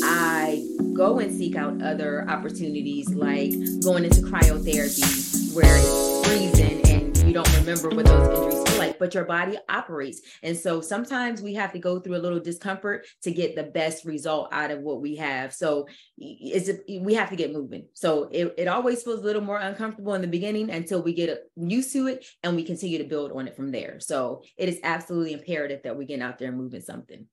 I 0.03 0.65
go 0.93 1.19
and 1.19 1.35
seek 1.35 1.55
out 1.55 1.81
other 1.81 2.29
opportunities 2.29 3.09
like 3.09 3.51
going 3.81 4.03
into 4.03 4.21
cryotherapy 4.21 5.55
where 5.55 5.77
it's 5.77 6.27
freezing 6.27 6.81
and 6.89 7.17
you 7.19 7.33
don't 7.33 7.59
remember 7.59 7.89
what 7.89 8.05
those 8.05 8.37
injuries 8.37 8.64
like, 8.77 8.99
but 8.99 9.13
your 9.13 9.25
body 9.25 9.57
operates. 9.69 10.21
And 10.43 10.57
so 10.57 10.81
sometimes 10.81 11.41
we 11.41 11.53
have 11.55 11.73
to 11.73 11.79
go 11.79 11.99
through 11.99 12.15
a 12.15 12.19
little 12.19 12.39
discomfort 12.39 13.05
to 13.23 13.31
get 13.31 13.55
the 13.55 13.63
best 13.63 14.05
result 14.05 14.49
out 14.51 14.71
of 14.71 14.79
what 14.79 15.01
we 15.01 15.15
have. 15.15 15.53
So 15.53 15.87
is 16.17 16.69
it, 16.69 16.83
we 17.01 17.13
have 17.13 17.29
to 17.29 17.35
get 17.35 17.53
moving. 17.53 17.87
So 17.93 18.29
it, 18.31 18.53
it 18.57 18.67
always 18.67 19.03
feels 19.03 19.21
a 19.21 19.23
little 19.23 19.41
more 19.41 19.59
uncomfortable 19.59 20.13
in 20.13 20.21
the 20.21 20.27
beginning 20.27 20.69
until 20.69 21.01
we 21.01 21.13
get 21.13 21.39
used 21.55 21.93
to 21.93 22.07
it 22.07 22.25
and 22.43 22.55
we 22.55 22.63
continue 22.63 22.97
to 22.97 23.03
build 23.05 23.31
on 23.31 23.47
it 23.47 23.55
from 23.55 23.71
there. 23.71 23.99
So 23.99 24.43
it 24.57 24.69
is 24.69 24.79
absolutely 24.83 25.33
imperative 25.33 25.81
that 25.83 25.97
we 25.97 26.05
get 26.05 26.21
out 26.21 26.39
there 26.39 26.49
and 26.49 26.57
moving 26.57 26.81
something. 26.81 27.27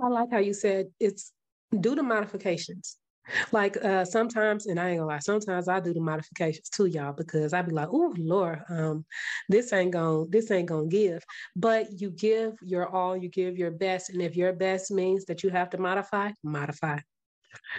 I 0.00 0.08
like 0.08 0.30
how 0.30 0.38
you 0.38 0.54
said 0.54 0.86
it's 0.98 1.32
do 1.78 1.94
the 1.94 2.02
modifications. 2.02 2.96
Like 3.52 3.76
uh 3.84 4.04
sometimes, 4.04 4.66
and 4.66 4.78
I 4.80 4.90
ain't 4.90 4.98
gonna 4.98 5.08
lie, 5.08 5.18
sometimes 5.20 5.68
I 5.68 5.80
do 5.80 5.94
the 5.94 6.00
modifications 6.00 6.68
too, 6.68 6.86
y'all, 6.86 7.12
because 7.12 7.52
I'd 7.52 7.68
be 7.68 7.72
like, 7.72 7.88
oh 7.90 8.14
Lord, 8.18 8.62
um, 8.68 9.04
this 9.48 9.72
ain't 9.72 9.92
gonna 9.92 10.26
this 10.28 10.50
ain't 10.50 10.68
gonna 10.68 10.88
give. 10.88 11.22
But 11.56 12.00
you 12.00 12.10
give 12.10 12.54
your 12.62 12.88
all, 12.88 13.16
you 13.16 13.28
give 13.28 13.56
your 13.56 13.70
best. 13.70 14.10
And 14.10 14.22
if 14.22 14.36
your 14.36 14.52
best 14.52 14.90
means 14.90 15.24
that 15.26 15.42
you 15.42 15.50
have 15.50 15.70
to 15.70 15.78
modify, 15.78 16.30
modify. 16.42 16.98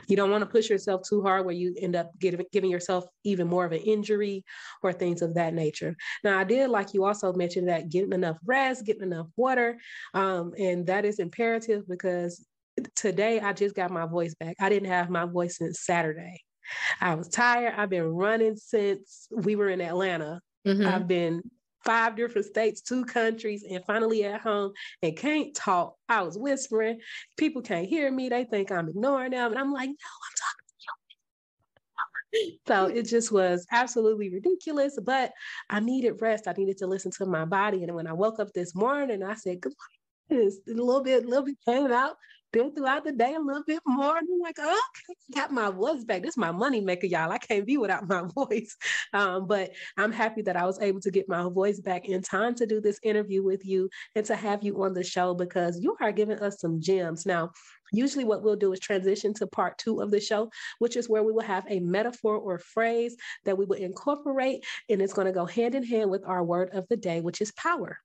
You 0.07 0.15
don't 0.15 0.31
want 0.31 0.43
to 0.43 0.49
push 0.49 0.69
yourself 0.69 1.01
too 1.07 1.21
hard 1.21 1.45
where 1.45 1.55
you 1.55 1.73
end 1.79 1.95
up 1.95 2.11
giving, 2.19 2.45
giving 2.51 2.69
yourself 2.69 3.05
even 3.23 3.47
more 3.47 3.65
of 3.65 3.71
an 3.71 3.79
injury 3.79 4.43
or 4.81 4.93
things 4.93 5.21
of 5.21 5.33
that 5.35 5.53
nature. 5.53 5.95
Now, 6.23 6.37
I 6.37 6.43
did 6.43 6.69
like 6.69 6.93
you 6.93 7.05
also 7.05 7.33
mentioned 7.33 7.69
that 7.69 7.89
getting 7.89 8.13
enough 8.13 8.37
rest, 8.45 8.85
getting 8.85 9.03
enough 9.03 9.27
water, 9.35 9.77
um, 10.13 10.53
and 10.57 10.85
that 10.87 11.05
is 11.05 11.19
imperative 11.19 11.87
because 11.87 12.45
today 12.95 13.39
I 13.39 13.53
just 13.53 13.75
got 13.75 13.91
my 13.91 14.05
voice 14.05 14.35
back. 14.35 14.55
I 14.59 14.69
didn't 14.69 14.89
have 14.89 15.09
my 15.09 15.25
voice 15.25 15.57
since 15.57 15.81
Saturday. 15.81 16.41
I 17.01 17.15
was 17.15 17.27
tired. 17.29 17.73
I've 17.77 17.89
been 17.89 18.07
running 18.07 18.55
since 18.55 19.27
we 19.31 19.55
were 19.55 19.69
in 19.69 19.81
Atlanta. 19.81 20.39
Mm-hmm. 20.65 20.87
I've 20.87 21.07
been 21.07 21.41
five 21.83 22.15
different 22.15 22.47
states, 22.47 22.81
two 22.81 23.05
countries, 23.05 23.65
and 23.69 23.83
finally 23.85 24.23
at 24.23 24.41
home 24.41 24.71
and 25.01 25.17
can't 25.17 25.53
talk. 25.55 25.95
I 26.07 26.21
was 26.21 26.37
whispering. 26.37 26.99
People 27.37 27.61
can't 27.61 27.87
hear 27.87 28.11
me. 28.11 28.29
They 28.29 28.45
think 28.45 28.71
I'm 28.71 28.89
ignoring 28.89 29.31
them. 29.31 29.51
And 29.51 29.59
I'm 29.59 29.73
like, 29.73 29.89
no, 29.89 29.93
I'm 29.93 30.35
talking 30.39 30.57
to 30.57 30.73
you. 32.39 32.57
So 32.67 32.85
it 32.85 33.03
just 33.03 33.31
was 33.31 33.67
absolutely 33.71 34.33
ridiculous, 34.33 34.97
but 35.03 35.31
I 35.69 35.79
needed 35.79 36.19
rest. 36.19 36.47
I 36.47 36.53
needed 36.57 36.77
to 36.79 36.87
listen 36.87 37.11
to 37.17 37.27
my 37.27 37.45
body. 37.45 37.83
And 37.83 37.93
when 37.93 38.07
I 38.07 38.13
woke 38.13 38.39
up 38.39 38.51
this 38.53 38.73
morning, 38.73 39.21
I 39.21 39.35
said, 39.35 39.61
good 39.61 39.73
morning. 40.31 40.51
a 40.67 40.71
little 40.71 41.03
bit, 41.03 41.25
a 41.25 41.27
little 41.27 41.45
bit 41.45 41.57
came 41.67 41.91
out, 41.91 42.15
been 42.53 42.73
throughout 42.73 43.03
the 43.03 43.11
day 43.11 43.33
a 43.33 43.39
little 43.39 43.63
bit 43.67 43.81
more. 43.85 44.17
And 44.17 44.27
I'm 44.31 44.39
like, 44.39 44.57
okay, 44.59 45.15
got 45.35 45.51
my 45.51 45.69
voice 45.69 46.05
back. 46.05 46.21
This 46.21 46.35
is 46.35 46.37
my 46.37 46.51
money 46.51 46.79
maker, 46.79 47.07
y'all. 47.07 47.31
I 47.31 47.37
can't 47.37 47.65
be 47.65 47.77
without 47.77 48.07
my 48.07 48.23
voice. 48.35 48.77
Um, 49.11 49.47
but 49.47 49.71
I'm 49.97 50.13
happy 50.13 50.41
that 50.43 50.55
I 50.55 50.65
was 50.65 50.79
able 50.79 51.01
to 51.01 51.11
get 51.11 51.27
my 51.27 51.49
voice 51.49 51.81
back 51.81 52.07
in 52.07 52.21
time 52.21 52.55
to 52.55 52.65
do 52.65 52.79
this 52.79 52.99
interview 53.03 53.43
with 53.43 53.65
you 53.65 53.89
and 54.15 54.25
to 54.27 54.35
have 54.35 54.63
you 54.63 54.81
on 54.83 54.93
the 54.93 55.03
show 55.03 55.33
because 55.33 55.79
you 55.81 55.97
are 55.99 56.13
giving 56.13 56.39
us 56.39 56.61
some 56.61 56.79
gems. 56.79 57.25
Now, 57.25 57.51
Usually, 57.95 58.23
what 58.23 58.41
we'll 58.41 58.55
do 58.55 58.73
is 58.73 58.79
transition 58.79 59.35
to 59.35 59.45
part 59.45 59.77
two 59.77 60.01
of 60.01 60.09
the 60.09 60.19
show, 60.19 60.49
which 60.79 60.97
is 60.97 61.07
where 61.07 61.21
we 61.21 61.31
will 61.31 61.43
have 61.43 61.63
a 61.69 61.79
metaphor 61.79 62.37
or 62.37 62.57
phrase 62.57 63.15
that 63.45 63.55
we 63.55 63.65
will 63.65 63.77
incorporate, 63.77 64.65
and 64.89 64.99
it's 64.99 65.13
going 65.13 65.27
to 65.27 65.31
go 65.31 65.45
hand 65.45 65.75
in 65.75 65.83
hand 65.83 66.09
with 66.09 66.23
our 66.25 66.43
word 66.43 66.71
of 66.73 66.87
the 66.89 66.97
day, 66.97 67.21
which 67.21 67.39
is 67.39 67.51
power. 67.51 67.99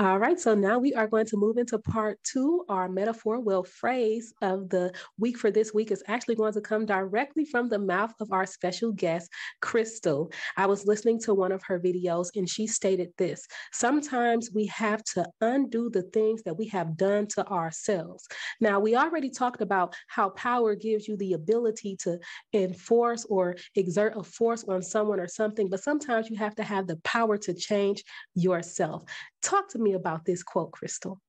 All 0.00 0.18
right, 0.18 0.40
so 0.40 0.54
now 0.54 0.78
we 0.78 0.94
are 0.94 1.06
going 1.06 1.26
to 1.26 1.36
move 1.36 1.58
into 1.58 1.78
part 1.78 2.18
two. 2.24 2.64
Our 2.70 2.88
metaphor, 2.88 3.38
well, 3.38 3.62
phrase 3.62 4.32
of 4.40 4.70
the 4.70 4.94
week 5.18 5.36
for 5.36 5.50
this 5.50 5.74
week 5.74 5.90
is 5.90 6.02
actually 6.08 6.36
going 6.36 6.54
to 6.54 6.62
come 6.62 6.86
directly 6.86 7.44
from 7.44 7.68
the 7.68 7.78
mouth 7.78 8.14
of 8.18 8.32
our 8.32 8.46
special 8.46 8.92
guest, 8.92 9.28
Crystal. 9.60 10.32
I 10.56 10.64
was 10.64 10.86
listening 10.86 11.20
to 11.24 11.34
one 11.34 11.52
of 11.52 11.62
her 11.64 11.78
videos 11.78 12.28
and 12.34 12.48
she 12.48 12.66
stated 12.66 13.10
this 13.18 13.46
Sometimes 13.74 14.48
we 14.54 14.64
have 14.68 15.04
to 15.12 15.26
undo 15.42 15.90
the 15.90 16.04
things 16.14 16.42
that 16.44 16.56
we 16.56 16.66
have 16.68 16.96
done 16.96 17.26
to 17.34 17.46
ourselves. 17.48 18.26
Now, 18.58 18.80
we 18.80 18.96
already 18.96 19.28
talked 19.28 19.60
about 19.60 19.94
how 20.08 20.30
power 20.30 20.74
gives 20.76 21.08
you 21.08 21.18
the 21.18 21.34
ability 21.34 21.98
to 22.04 22.18
enforce 22.54 23.26
or 23.28 23.54
exert 23.76 24.14
a 24.16 24.22
force 24.22 24.64
on 24.66 24.80
someone 24.80 25.20
or 25.20 25.28
something, 25.28 25.68
but 25.68 25.82
sometimes 25.82 26.30
you 26.30 26.38
have 26.38 26.54
to 26.54 26.62
have 26.62 26.86
the 26.86 26.96
power 27.04 27.36
to 27.36 27.52
change 27.52 28.02
yourself. 28.34 29.04
Talk 29.42 29.68
to 29.70 29.78
me 29.78 29.89
about 29.94 30.24
this 30.24 30.42
quote, 30.42 30.72
Crystal. 30.72 31.20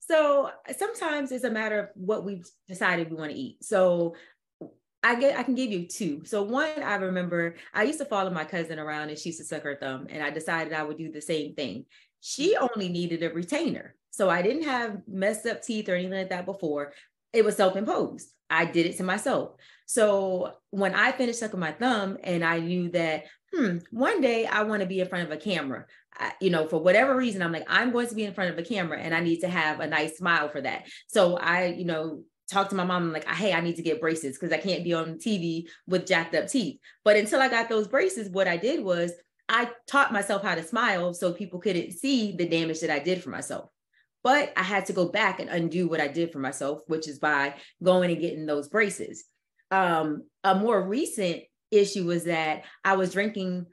So 0.00 0.50
sometimes 0.76 1.32
it's 1.32 1.44
a 1.44 1.50
matter 1.50 1.80
of 1.80 1.88
what 1.94 2.24
we've 2.24 2.48
decided 2.68 3.10
we 3.10 3.16
want 3.16 3.32
to 3.32 3.36
eat. 3.36 3.64
So 3.64 4.14
I 5.02 5.14
get 5.16 5.38
I 5.38 5.42
can 5.42 5.54
give 5.54 5.70
you 5.70 5.86
two. 5.86 6.24
So 6.24 6.42
one 6.42 6.82
I 6.82 6.96
remember 6.96 7.56
I 7.74 7.84
used 7.84 7.98
to 7.98 8.04
follow 8.04 8.30
my 8.30 8.44
cousin 8.44 8.78
around 8.78 9.08
and 9.08 9.18
she 9.18 9.30
used 9.30 9.40
to 9.40 9.44
suck 9.44 9.62
her 9.62 9.76
thumb 9.76 10.06
and 10.10 10.22
I 10.22 10.30
decided 10.30 10.72
I 10.72 10.82
would 10.84 10.98
do 10.98 11.10
the 11.10 11.20
same 11.20 11.54
thing. 11.54 11.86
She 12.20 12.56
only 12.56 12.88
needed 12.88 13.22
a 13.22 13.30
retainer. 13.30 13.94
So 14.10 14.30
I 14.30 14.42
didn't 14.42 14.64
have 14.64 15.02
messed 15.06 15.46
up 15.46 15.62
teeth 15.62 15.88
or 15.88 15.94
anything 15.94 16.18
like 16.18 16.30
that 16.30 16.46
before. 16.46 16.92
It 17.32 17.44
was 17.44 17.56
self-imposed. 17.56 18.30
I 18.48 18.64
did 18.64 18.86
it 18.86 18.96
to 18.96 19.04
myself. 19.04 19.52
So 19.86 20.54
when 20.70 20.94
I 20.94 21.12
finished 21.12 21.40
sucking 21.40 21.60
my 21.60 21.72
thumb 21.72 22.16
and 22.24 22.44
I 22.44 22.60
knew 22.60 22.90
that, 22.90 23.24
hmm, 23.52 23.78
one 23.90 24.20
day 24.20 24.46
I 24.46 24.62
want 24.62 24.80
to 24.80 24.86
be 24.86 25.00
in 25.00 25.08
front 25.08 25.26
of 25.26 25.32
a 25.32 25.36
camera, 25.36 25.86
you 26.40 26.50
know, 26.50 26.66
for 26.66 26.80
whatever 26.80 27.16
reason, 27.16 27.42
I'm 27.42 27.52
like, 27.52 27.66
I'm 27.68 27.92
going 27.92 28.08
to 28.08 28.14
be 28.14 28.24
in 28.24 28.34
front 28.34 28.50
of 28.50 28.58
a 28.58 28.62
camera 28.62 28.98
and 28.98 29.14
I 29.14 29.20
need 29.20 29.40
to 29.40 29.48
have 29.48 29.80
a 29.80 29.86
nice 29.86 30.18
smile 30.18 30.48
for 30.48 30.60
that. 30.60 30.86
So 31.08 31.36
I, 31.36 31.66
you 31.66 31.84
know, 31.84 32.22
talk 32.50 32.68
to 32.68 32.74
my 32.74 32.84
mom, 32.84 33.04
I'm 33.04 33.12
like, 33.12 33.28
hey, 33.28 33.52
I 33.52 33.60
need 33.60 33.76
to 33.76 33.82
get 33.82 34.00
braces 34.00 34.38
because 34.38 34.52
I 34.52 34.58
can't 34.58 34.84
be 34.84 34.94
on 34.94 35.18
TV 35.18 35.64
with 35.86 36.06
jacked 36.06 36.34
up 36.34 36.48
teeth. 36.48 36.78
But 37.04 37.16
until 37.16 37.40
I 37.40 37.48
got 37.48 37.68
those 37.68 37.88
braces, 37.88 38.30
what 38.30 38.48
I 38.48 38.56
did 38.56 38.84
was 38.84 39.12
I 39.48 39.70
taught 39.86 40.12
myself 40.12 40.42
how 40.42 40.54
to 40.54 40.62
smile 40.62 41.14
so 41.14 41.32
people 41.32 41.60
couldn't 41.60 41.92
see 41.92 42.32
the 42.32 42.48
damage 42.48 42.80
that 42.80 42.90
I 42.90 42.98
did 42.98 43.22
for 43.22 43.30
myself. 43.30 43.70
But 44.22 44.52
I 44.56 44.62
had 44.62 44.86
to 44.86 44.92
go 44.92 45.08
back 45.08 45.38
and 45.38 45.48
undo 45.48 45.86
what 45.88 46.00
I 46.00 46.08
did 46.08 46.32
for 46.32 46.40
myself, 46.40 46.80
which 46.88 47.06
is 47.06 47.18
by 47.18 47.54
going 47.82 48.10
and 48.10 48.20
getting 48.20 48.46
those 48.46 48.68
braces. 48.68 49.24
Um, 49.70 50.24
a 50.42 50.54
more 50.54 50.80
recent 50.80 51.42
issue 51.70 52.06
was 52.06 52.24
that 52.24 52.64
I 52.84 52.96
was 52.96 53.12
drinking 53.12 53.66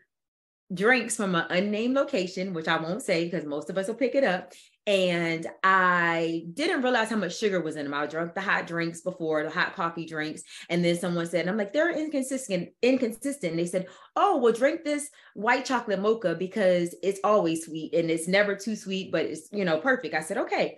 drinks 0.74 1.16
from 1.16 1.36
an 1.36 1.46
unnamed 1.50 1.96
location, 1.96 2.54
which 2.54 2.68
I 2.68 2.78
won't 2.78 3.02
say 3.02 3.26
because 3.26 3.46
most 3.46 3.70
of 3.70 3.78
us 3.78 3.88
will 3.88 3.96
pick 3.96 4.16
it 4.16 4.24
up. 4.24 4.54
And 4.86 5.48
I 5.64 6.44
didn't 6.54 6.82
realize 6.82 7.10
how 7.10 7.16
much 7.16 7.38
sugar 7.38 7.62
was 7.62 7.78
in 7.78 7.86
them. 7.86 7.94
I 7.94 8.06
drank 8.06 8.34
the 8.34 8.42
hot 8.42 8.68
drinks 8.68 9.00
before, 9.00 9.44
the 9.44 9.50
hot 9.50 9.76
coffee 9.76 10.06
drinks. 10.06 10.44
And 10.70 10.84
then 10.84 10.98
someone 10.98 11.26
said, 11.26 11.48
I'm 11.48 11.56
like, 11.56 11.72
they're 11.72 11.98
inconsistent, 11.98 12.70
inconsistent. 12.82 13.56
They 13.56 13.66
said, 13.66 13.88
Oh, 14.18 14.38
well, 14.38 14.52
drink 14.52 14.84
this 14.84 15.10
white 15.36 15.64
chocolate 15.64 16.02
mocha 16.02 16.36
because 16.36 16.94
it's 17.02 17.22
always 17.24 17.66
sweet 17.66 17.94
and 17.94 18.12
it's 18.12 18.28
never 18.28 18.56
too 18.56 18.76
sweet, 18.76 19.12
but 19.12 19.26
it's, 19.26 19.48
you 19.54 19.64
know, 19.64 19.78
perfect. 19.78 20.16
I 20.16 20.22
said, 20.22 20.38
okay. 20.40 20.78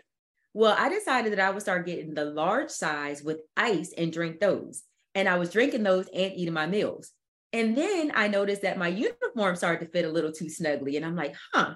Well, 0.54 0.76
I 0.78 0.88
decided 0.88 1.32
that 1.32 1.40
I 1.40 1.50
would 1.50 1.64
start 1.64 1.86
getting 1.86 2.14
the 2.14 2.26
large 2.26 2.70
size 2.70 3.24
with 3.24 3.42
ice 3.58 3.92
and 3.98 4.14
drink 4.14 4.40
those. 4.40 4.84
And 5.16 5.28
I 5.28 5.38
was 5.38 5.52
drinking 5.52 5.84
those 5.84 6.08
and 6.14 6.32
eating 6.36 6.54
my 6.54 6.68
meals. 6.68 7.12
And 7.54 7.78
then 7.78 8.12
I 8.14 8.28
noticed 8.28 8.64
that 8.64 8.78
my 8.78 8.88
uniform 8.88 9.56
started 9.56 9.86
to 9.86 9.92
fit 9.92 10.06
a 10.06 10.12
little 10.12 10.32
too 10.32 10.50
snugly. 10.50 10.98
And 10.98 11.06
I'm 11.06 11.16
like, 11.16 11.36
huh. 11.54 11.76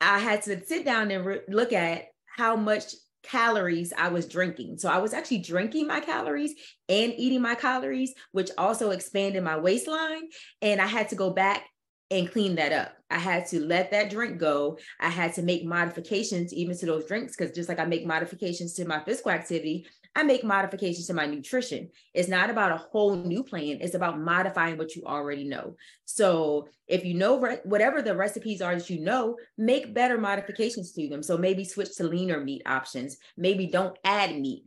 I 0.00 0.18
had 0.18 0.42
to 0.42 0.64
sit 0.64 0.84
down 0.84 1.10
and 1.10 1.24
re- 1.24 1.40
look 1.48 1.72
at 1.72 2.06
how 2.26 2.56
much 2.56 2.94
calories 3.22 3.92
I 3.96 4.08
was 4.08 4.26
drinking. 4.26 4.78
So 4.78 4.88
I 4.88 4.98
was 4.98 5.14
actually 5.14 5.38
drinking 5.38 5.86
my 5.86 6.00
calories 6.00 6.54
and 6.88 7.14
eating 7.16 7.42
my 7.42 7.54
calories, 7.54 8.12
which 8.32 8.50
also 8.58 8.90
expanded 8.90 9.42
my 9.42 9.56
waistline. 9.56 10.28
And 10.62 10.80
I 10.80 10.86
had 10.86 11.08
to 11.08 11.16
go 11.16 11.30
back 11.30 11.64
and 12.10 12.30
clean 12.30 12.56
that 12.56 12.72
up. 12.72 12.92
I 13.10 13.18
had 13.18 13.46
to 13.48 13.60
let 13.60 13.90
that 13.90 14.10
drink 14.10 14.38
go. 14.38 14.78
I 15.00 15.08
had 15.08 15.34
to 15.34 15.42
make 15.42 15.64
modifications 15.64 16.52
even 16.52 16.76
to 16.78 16.86
those 16.86 17.06
drinks 17.06 17.34
because 17.36 17.54
just 17.54 17.68
like 17.68 17.78
I 17.78 17.86
make 17.86 18.06
modifications 18.06 18.74
to 18.74 18.84
my 18.84 19.02
physical 19.04 19.30
activity, 19.30 19.86
I 20.16 20.22
make 20.22 20.44
modifications 20.44 21.06
to 21.08 21.14
my 21.14 21.26
nutrition. 21.26 21.90
It's 22.12 22.28
not 22.28 22.48
about 22.48 22.72
a 22.72 22.76
whole 22.76 23.16
new 23.16 23.42
plan, 23.42 23.78
it's 23.80 23.94
about 23.94 24.20
modifying 24.20 24.78
what 24.78 24.94
you 24.94 25.02
already 25.04 25.44
know. 25.44 25.76
So, 26.04 26.68
if 26.86 27.04
you 27.04 27.14
know 27.14 27.40
re- 27.40 27.60
whatever 27.64 28.02
the 28.02 28.14
recipes 28.14 28.60
are 28.60 28.76
that 28.76 28.90
you 28.90 29.00
know, 29.00 29.36
make 29.58 29.94
better 29.94 30.18
modifications 30.18 30.92
to 30.92 31.08
them. 31.08 31.22
So, 31.22 31.36
maybe 31.36 31.64
switch 31.64 31.96
to 31.96 32.04
leaner 32.04 32.40
meat 32.40 32.62
options, 32.66 33.16
maybe 33.36 33.66
don't 33.66 33.96
add 34.04 34.38
meat. 34.38 34.64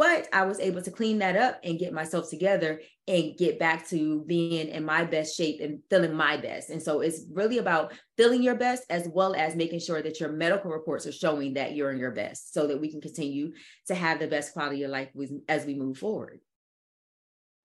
But 0.00 0.30
I 0.32 0.46
was 0.46 0.58
able 0.60 0.80
to 0.80 0.90
clean 0.90 1.18
that 1.18 1.36
up 1.36 1.60
and 1.62 1.78
get 1.78 1.92
myself 1.92 2.30
together 2.30 2.80
and 3.06 3.36
get 3.36 3.58
back 3.58 3.86
to 3.90 4.24
being 4.26 4.68
in 4.68 4.82
my 4.82 5.04
best 5.04 5.36
shape 5.36 5.60
and 5.60 5.80
feeling 5.90 6.14
my 6.14 6.38
best. 6.38 6.70
And 6.70 6.82
so 6.82 7.00
it's 7.02 7.26
really 7.30 7.58
about 7.58 7.92
feeling 8.16 8.42
your 8.42 8.54
best 8.54 8.84
as 8.88 9.10
well 9.12 9.34
as 9.34 9.54
making 9.54 9.80
sure 9.80 10.00
that 10.00 10.18
your 10.18 10.32
medical 10.32 10.70
reports 10.70 11.06
are 11.06 11.12
showing 11.12 11.52
that 11.52 11.74
you're 11.74 11.90
in 11.90 11.98
your 11.98 12.12
best 12.12 12.54
so 12.54 12.66
that 12.68 12.80
we 12.80 12.90
can 12.90 13.02
continue 13.02 13.52
to 13.88 13.94
have 13.94 14.20
the 14.20 14.26
best 14.26 14.54
quality 14.54 14.84
of 14.84 14.90
life 14.90 15.10
as 15.50 15.66
we 15.66 15.74
move 15.74 15.98
forward. 15.98 16.40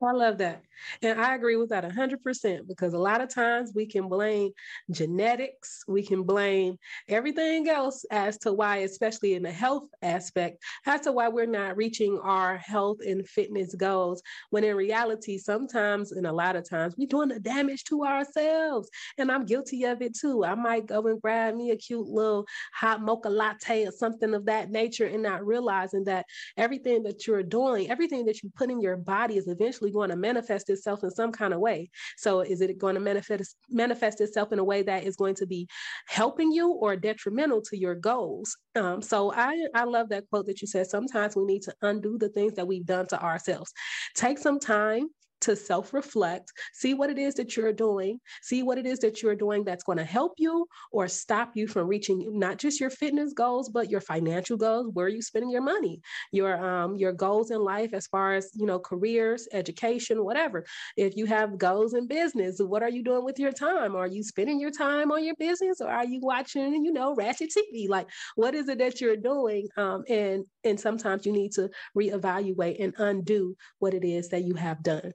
I 0.04 0.12
love 0.12 0.40
that. 0.40 0.65
And 1.02 1.20
I 1.20 1.36
agree 1.36 1.56
with 1.56 1.70
that 1.70 1.84
100% 1.84 2.68
because 2.68 2.94
a 2.94 3.00
lot 3.00 3.22
of 3.22 3.34
times 3.34 3.72
we 3.76 3.86
can 3.86 4.08
blame 4.08 4.52
genetics, 4.92 5.84
we 5.88 6.04
can 6.04 6.24
blame 6.24 6.78
everything 7.08 7.70
else 7.70 8.06
as 8.12 8.38
to 8.40 8.54
why, 8.54 8.78
especially 8.78 9.34
in 9.36 9.44
the 9.44 9.52
health 9.52 9.90
aspect, 10.02 10.64
as 10.86 11.02
to 11.02 11.12
why 11.12 11.28
we're 11.28 11.46
not 11.46 11.78
reaching 11.78 12.20
our 12.24 12.58
health 12.58 12.98
and 13.06 13.28
fitness 13.28 13.76
goals. 13.76 14.22
When 14.50 14.64
in 14.64 14.76
reality, 14.76 15.38
sometimes 15.38 16.12
and 16.12 16.28
a 16.28 16.32
lot 16.32 16.56
of 16.56 16.68
times 16.68 16.96
we're 16.98 17.08
doing 17.08 17.30
the 17.30 17.40
damage 17.40 17.84
to 17.86 18.06
ourselves. 18.06 18.90
And 19.18 19.32
I'm 19.32 19.46
guilty 19.46 19.84
of 19.86 20.02
it 20.02 20.16
too. 20.16 20.44
I 20.44 20.56
might 20.56 20.86
go 20.86 21.06
and 21.08 21.22
grab 21.22 21.56
me 21.56 21.72
a 21.72 21.76
cute 21.76 22.08
little 22.08 22.46
hot 22.74 23.02
mocha 23.02 23.30
latte 23.30 23.86
or 23.86 23.92
something 23.92 24.34
of 24.34 24.46
that 24.46 24.72
nature 24.72 25.06
and 25.06 25.24
not 25.24 25.46
realizing 25.46 26.04
that 26.06 26.26
everything 26.58 27.04
that 27.04 27.28
you're 27.28 27.44
doing, 27.44 27.90
everything 27.90 28.26
that 28.26 28.42
you 28.44 28.52
put 28.56 28.70
in 28.70 28.82
your 28.82 28.98
body 28.98 29.38
is 29.38 29.48
eventually 29.48 29.92
going 29.92 30.10
to 30.10 30.16
manifest 30.16 30.65
itself 30.70 31.04
in 31.04 31.12
some 31.12 31.32
kind 31.32 31.54
of 31.54 31.60
way. 31.60 31.90
So 32.18 32.42
is 32.42 32.62
it 32.62 32.78
going 32.78 32.96
to 32.96 33.02
manifest 33.02 33.56
manifest 33.70 34.22
itself 34.22 34.52
in 34.52 34.60
a 34.60 34.64
way 34.64 34.84
that 34.84 35.04
is 35.04 35.16
going 35.16 35.36
to 35.36 35.48
be 35.48 35.68
helping 36.08 36.52
you 36.52 36.72
or 36.72 36.96
detrimental 36.96 37.62
to 37.64 37.78
your 37.78 37.96
goals? 37.96 38.56
Um, 38.76 39.02
so 39.02 39.34
I 39.34 39.68
I 39.74 39.84
love 39.84 40.10
that 40.10 40.30
quote 40.30 40.48
that 40.48 40.62
you 40.62 40.68
said. 40.68 40.88
Sometimes 40.88 41.36
we 41.36 41.46
need 41.46 41.64
to 41.64 41.74
undo 41.82 42.18
the 42.18 42.30
things 42.30 42.54
that 42.54 42.68
we've 42.68 42.86
done 42.86 43.08
to 43.08 43.22
ourselves. 43.22 43.72
Take 44.16 44.38
some 44.38 44.60
time 44.60 45.08
to 45.46 45.56
self 45.56 45.94
reflect, 45.94 46.52
see 46.74 46.94
what 46.94 47.10
it 47.10 47.18
is 47.18 47.36
that 47.36 47.56
you're 47.56 47.74
doing, 47.74 48.20
see 48.42 48.64
what 48.64 48.78
it 48.78 48.86
is 48.86 49.00
that 49.00 49.22
you're 49.22 49.36
doing 49.36 49.64
that's 49.64 49.84
going 49.84 49.98
to 49.98 50.04
help 50.04 50.34
you 50.38 50.68
or 50.92 51.08
stop 51.08 51.52
you 51.56 51.68
from 51.68 51.88
reaching 51.88 52.38
not 52.38 52.58
just 52.58 52.80
your 52.80 52.90
fitness 52.90 53.34
goals, 53.34 53.70
but 53.70 53.90
your 53.90 54.02
financial 54.02 54.58
goals. 54.58 54.90
Where 54.94 55.06
are 55.06 55.10
you 55.10 55.22
spending 55.22 55.52
your 55.52 55.62
money? 55.62 56.02
Your 56.32 56.56
um, 56.66 56.96
your 56.96 57.14
goals 57.14 57.52
in 57.52 57.62
life 57.62 57.94
as 57.94 58.08
far 58.08 58.34
as 58.34 58.50
you 58.56 58.66
know, 58.66 58.80
careers, 58.80 59.48
education, 59.54 60.24
whatever. 60.24 60.66
If 60.98 61.16
you 61.16 61.26
have 61.28 61.58
goals 61.58 61.94
in 61.94 62.08
business, 62.08 62.60
what 62.60 62.82
are 62.82 62.90
you 62.90 63.04
doing 63.04 63.24
with 63.24 63.38
your 63.38 63.52
time? 63.52 63.96
Are 63.96 64.08
you 64.08 64.24
spending 64.24 64.60
your 64.60 64.72
time 64.72 65.12
on 65.12 65.24
your 65.24 65.36
business 65.36 65.80
or 65.80 65.90
are 65.90 66.06
you 66.06 66.20
watching, 66.22 66.84
you 66.84 66.92
know, 66.92 67.14
ratchet 67.16 67.52
TV? 67.56 67.88
Like, 67.88 68.08
what 68.36 68.56
is 68.56 68.68
it 68.68 68.80
that 68.80 69.00
you're 69.00 69.16
doing? 69.16 69.68
Um, 69.78 70.04
and 70.10 70.46
and 70.64 70.80
sometimes 70.80 71.26
you 71.26 71.32
need 71.32 71.52
to 71.54 71.70
reevaluate 71.96 72.84
and 72.84 72.94
undo 72.98 73.56
what 73.80 73.94
it 73.94 74.04
is 74.04 74.30
that 74.30 74.44
you 74.44 74.56
have 74.56 74.82
done. 74.82 75.14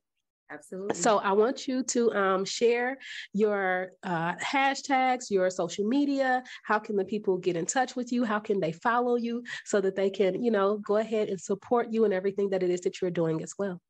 Absolutely. 0.53 0.97
So 0.97 1.19
I 1.19 1.33
want 1.33 1.69
you 1.69 1.85
to 1.85 2.13
um, 2.13 2.45
share 2.45 2.99
your 3.33 3.93
uh, 4.03 4.35
hashtags, 4.37 5.31
your 5.31 5.49
social 5.49 5.87
media. 5.87 6.43
How 6.65 6.79
can 6.79 6.97
the 6.97 7.05
people 7.05 7.39
get 7.39 7.57
in 7.57 7.67
touch 7.67 7.95
with 7.95 8.11
you? 8.11 8.25
How 8.25 8.41
can 8.41 8.59
they 8.59 8.73
follow 8.73 9.15
you 9.15 9.45
so 9.65 9.81
that 9.81 9.95
they 9.95 10.11
can, 10.11 10.43
you 10.43 10.51
know, 10.51 10.79
go 10.79 10.97
ahead 10.97 11.29
and 11.29 11.41
support 11.41 11.89
you 11.93 12.05
and 12.05 12.13
everything 12.13 12.51
that 12.51 12.63
it 12.63 12.71
is 12.71 12.81
that 12.81 13.01
you're 13.01 13.13
doing 13.13 13.43
as 13.43 13.55
well? 13.59 13.81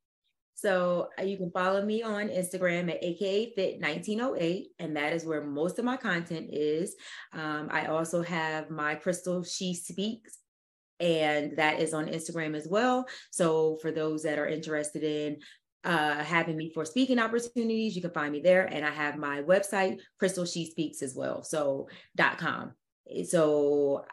So 0.53 1.07
uh, 1.19 1.23
you 1.23 1.37
can 1.37 1.49
follow 1.49 1.83
me 1.83 2.03
on 2.03 2.27
Instagram 2.27 2.91
at 2.91 3.03
AKA 3.03 3.53
Fit 3.55 3.81
1908, 3.81 4.67
and 4.77 4.95
that 4.95 5.13
is 5.13 5.25
where 5.25 5.43
most 5.43 5.79
of 5.79 5.85
my 5.85 5.97
content 5.97 6.49
is. 6.51 6.95
Um, 7.33 7.69
I 7.71 7.87
also 7.87 8.21
have 8.21 8.69
my 8.69 8.93
Crystal 8.93 9.43
She 9.43 9.73
Speaks 9.73 10.37
and 11.01 11.57
that 11.57 11.79
is 11.79 11.93
on 11.93 12.05
Instagram 12.05 12.55
as 12.55 12.67
well. 12.67 13.07
So 13.31 13.77
for 13.81 13.91
those 13.91 14.21
that 14.23 14.37
are 14.37 14.47
interested 14.47 15.03
in 15.03 15.39
uh, 15.83 16.23
having 16.23 16.57
me 16.57 16.71
for 16.73 16.85
speaking 16.85 17.19
opportunities, 17.19 17.95
you 17.95 18.01
can 18.01 18.11
find 18.11 18.31
me 18.31 18.41
there. 18.41 18.65
And 18.65 18.85
I 18.85 18.91
have 18.91 19.17
my 19.17 19.41
website, 19.41 19.99
Crystal 20.19 20.45
She 20.45 20.69
Speaks 20.69 21.01
as 21.01 21.15
well. 21.15 21.43
So 21.43 21.87
dot 22.15 22.37
com. 22.37 22.73
So 23.25 24.05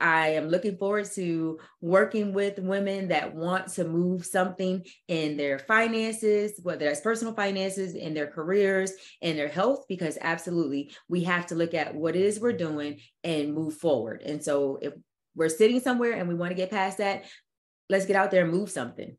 I 0.00 0.28
am 0.28 0.46
looking 0.48 0.76
forward 0.76 1.06
to 1.16 1.58
working 1.80 2.32
with 2.32 2.60
women 2.60 3.08
that 3.08 3.34
want 3.34 3.66
to 3.72 3.84
move 3.84 4.24
something 4.24 4.84
in 5.08 5.36
their 5.36 5.58
finances, 5.58 6.60
whether 6.62 6.84
that's 6.84 7.00
personal 7.00 7.34
finances, 7.34 7.96
in 7.96 8.14
their 8.14 8.28
careers, 8.28 8.92
in 9.22 9.36
their 9.36 9.48
health, 9.48 9.86
because 9.88 10.18
absolutely 10.20 10.94
we 11.08 11.24
have 11.24 11.46
to 11.46 11.56
look 11.56 11.74
at 11.74 11.96
what 11.96 12.14
it 12.14 12.22
is 12.22 12.38
we're 12.38 12.52
doing 12.52 13.00
and 13.24 13.54
move 13.54 13.74
forward. 13.74 14.22
And 14.22 14.40
so 14.40 14.78
if 14.80 14.92
we're 15.34 15.48
sitting 15.48 15.80
somewhere 15.80 16.12
and 16.12 16.28
we 16.28 16.36
want 16.36 16.50
to 16.52 16.56
get 16.56 16.70
past 16.70 16.98
that, 16.98 17.24
let's 17.90 18.06
get 18.06 18.16
out 18.16 18.30
there 18.30 18.44
and 18.44 18.52
move 18.52 18.70
something. 18.70 19.16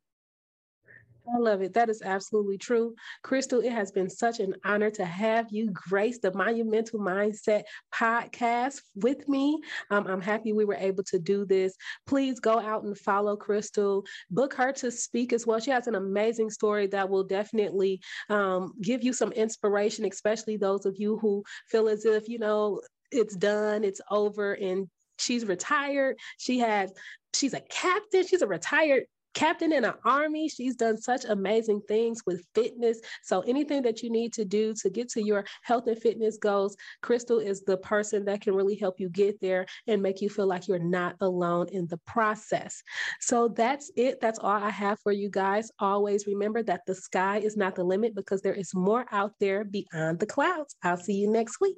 I 1.33 1.37
love 1.39 1.61
it. 1.61 1.73
That 1.73 1.89
is 1.89 2.01
absolutely 2.01 2.57
true. 2.57 2.95
Crystal, 3.23 3.59
it 3.59 3.71
has 3.71 3.91
been 3.91 4.09
such 4.09 4.39
an 4.39 4.55
honor 4.63 4.89
to 4.91 5.05
have 5.05 5.47
you 5.51 5.69
grace 5.71 6.19
the 6.19 6.33
Monumental 6.33 6.99
Mindset 6.99 7.63
podcast 7.93 8.79
with 8.95 9.27
me. 9.27 9.59
Um, 9.89 10.07
I'm 10.07 10.21
happy 10.21 10.53
we 10.53 10.65
were 10.65 10.75
able 10.75 11.03
to 11.05 11.19
do 11.19 11.45
this. 11.45 11.75
Please 12.05 12.39
go 12.39 12.59
out 12.59 12.83
and 12.83 12.97
follow 12.97 13.35
Crystal, 13.35 14.05
book 14.29 14.53
her 14.53 14.71
to 14.73 14.91
speak 14.91 15.33
as 15.33 15.45
well. 15.45 15.59
She 15.59 15.71
has 15.71 15.87
an 15.87 15.95
amazing 15.95 16.49
story 16.49 16.87
that 16.87 17.09
will 17.09 17.23
definitely 17.23 18.01
um, 18.29 18.73
give 18.81 19.03
you 19.03 19.11
some 19.11 19.31
inspiration, 19.33 20.05
especially 20.05 20.57
those 20.57 20.85
of 20.85 20.95
you 20.97 21.17
who 21.17 21.43
feel 21.67 21.89
as 21.89 22.05
if, 22.05 22.29
you 22.29 22.39
know, 22.39 22.81
it's 23.11 23.35
done, 23.35 23.83
it's 23.83 24.01
over, 24.09 24.53
and 24.53 24.87
she's 25.17 25.45
retired. 25.45 26.17
She 26.37 26.59
has 26.59 26.91
she's 27.33 27.53
a 27.53 27.61
captain. 27.61 28.25
She's 28.25 28.41
a 28.41 28.47
retired 28.47 29.05
captain 29.37 29.71
in 29.71 29.85
an 29.85 29.93
army. 30.03 30.49
She's 30.49 30.75
done 30.75 30.97
such 30.97 31.25
amazing 31.25 31.81
things 31.87 32.23
with 32.25 32.43
fitness. 32.55 32.99
So, 33.21 33.41
anything 33.41 33.83
that 33.83 34.01
you 34.01 34.09
need 34.09 34.33
to 34.33 34.43
do 34.43 34.73
to 34.81 34.89
get 34.89 35.09
to 35.09 35.21
your 35.21 35.45
health 35.61 35.85
and 35.85 35.97
fitness 35.97 36.37
goals, 36.37 36.75
Crystal 37.03 37.37
is 37.37 37.61
the 37.61 37.77
person 37.77 38.25
that 38.25 38.41
can 38.41 38.55
really 38.55 38.75
help 38.75 38.99
you 38.99 39.09
get 39.09 39.39
there 39.39 39.67
and 39.85 40.01
make 40.01 40.21
you 40.21 40.29
feel 40.29 40.47
like 40.47 40.67
you're 40.67 40.79
not 40.79 41.15
alone 41.21 41.67
in 41.71 41.85
the 41.85 41.97
process. 42.07 42.81
So, 43.21 43.47
that's 43.49 43.91
it. 43.95 44.19
That's 44.19 44.39
all 44.39 44.49
I 44.49 44.71
have 44.71 44.99
for 45.01 45.11
you 45.11 45.29
guys. 45.29 45.69
Always 45.77 46.25
remember 46.25 46.63
that 46.63 46.81
the 46.87 46.95
sky 46.95 47.37
is 47.37 47.55
not 47.55 47.75
the 47.75 47.83
limit 47.83 48.15
because 48.15 48.41
there 48.41 48.55
is 48.55 48.73
more 48.73 49.05
out 49.11 49.33
there 49.39 49.63
beyond 49.63 50.19
the 50.19 50.25
clouds. 50.25 50.75
I'll 50.83 50.97
see 50.97 51.13
you 51.13 51.29
next 51.29 51.61
week. 51.61 51.77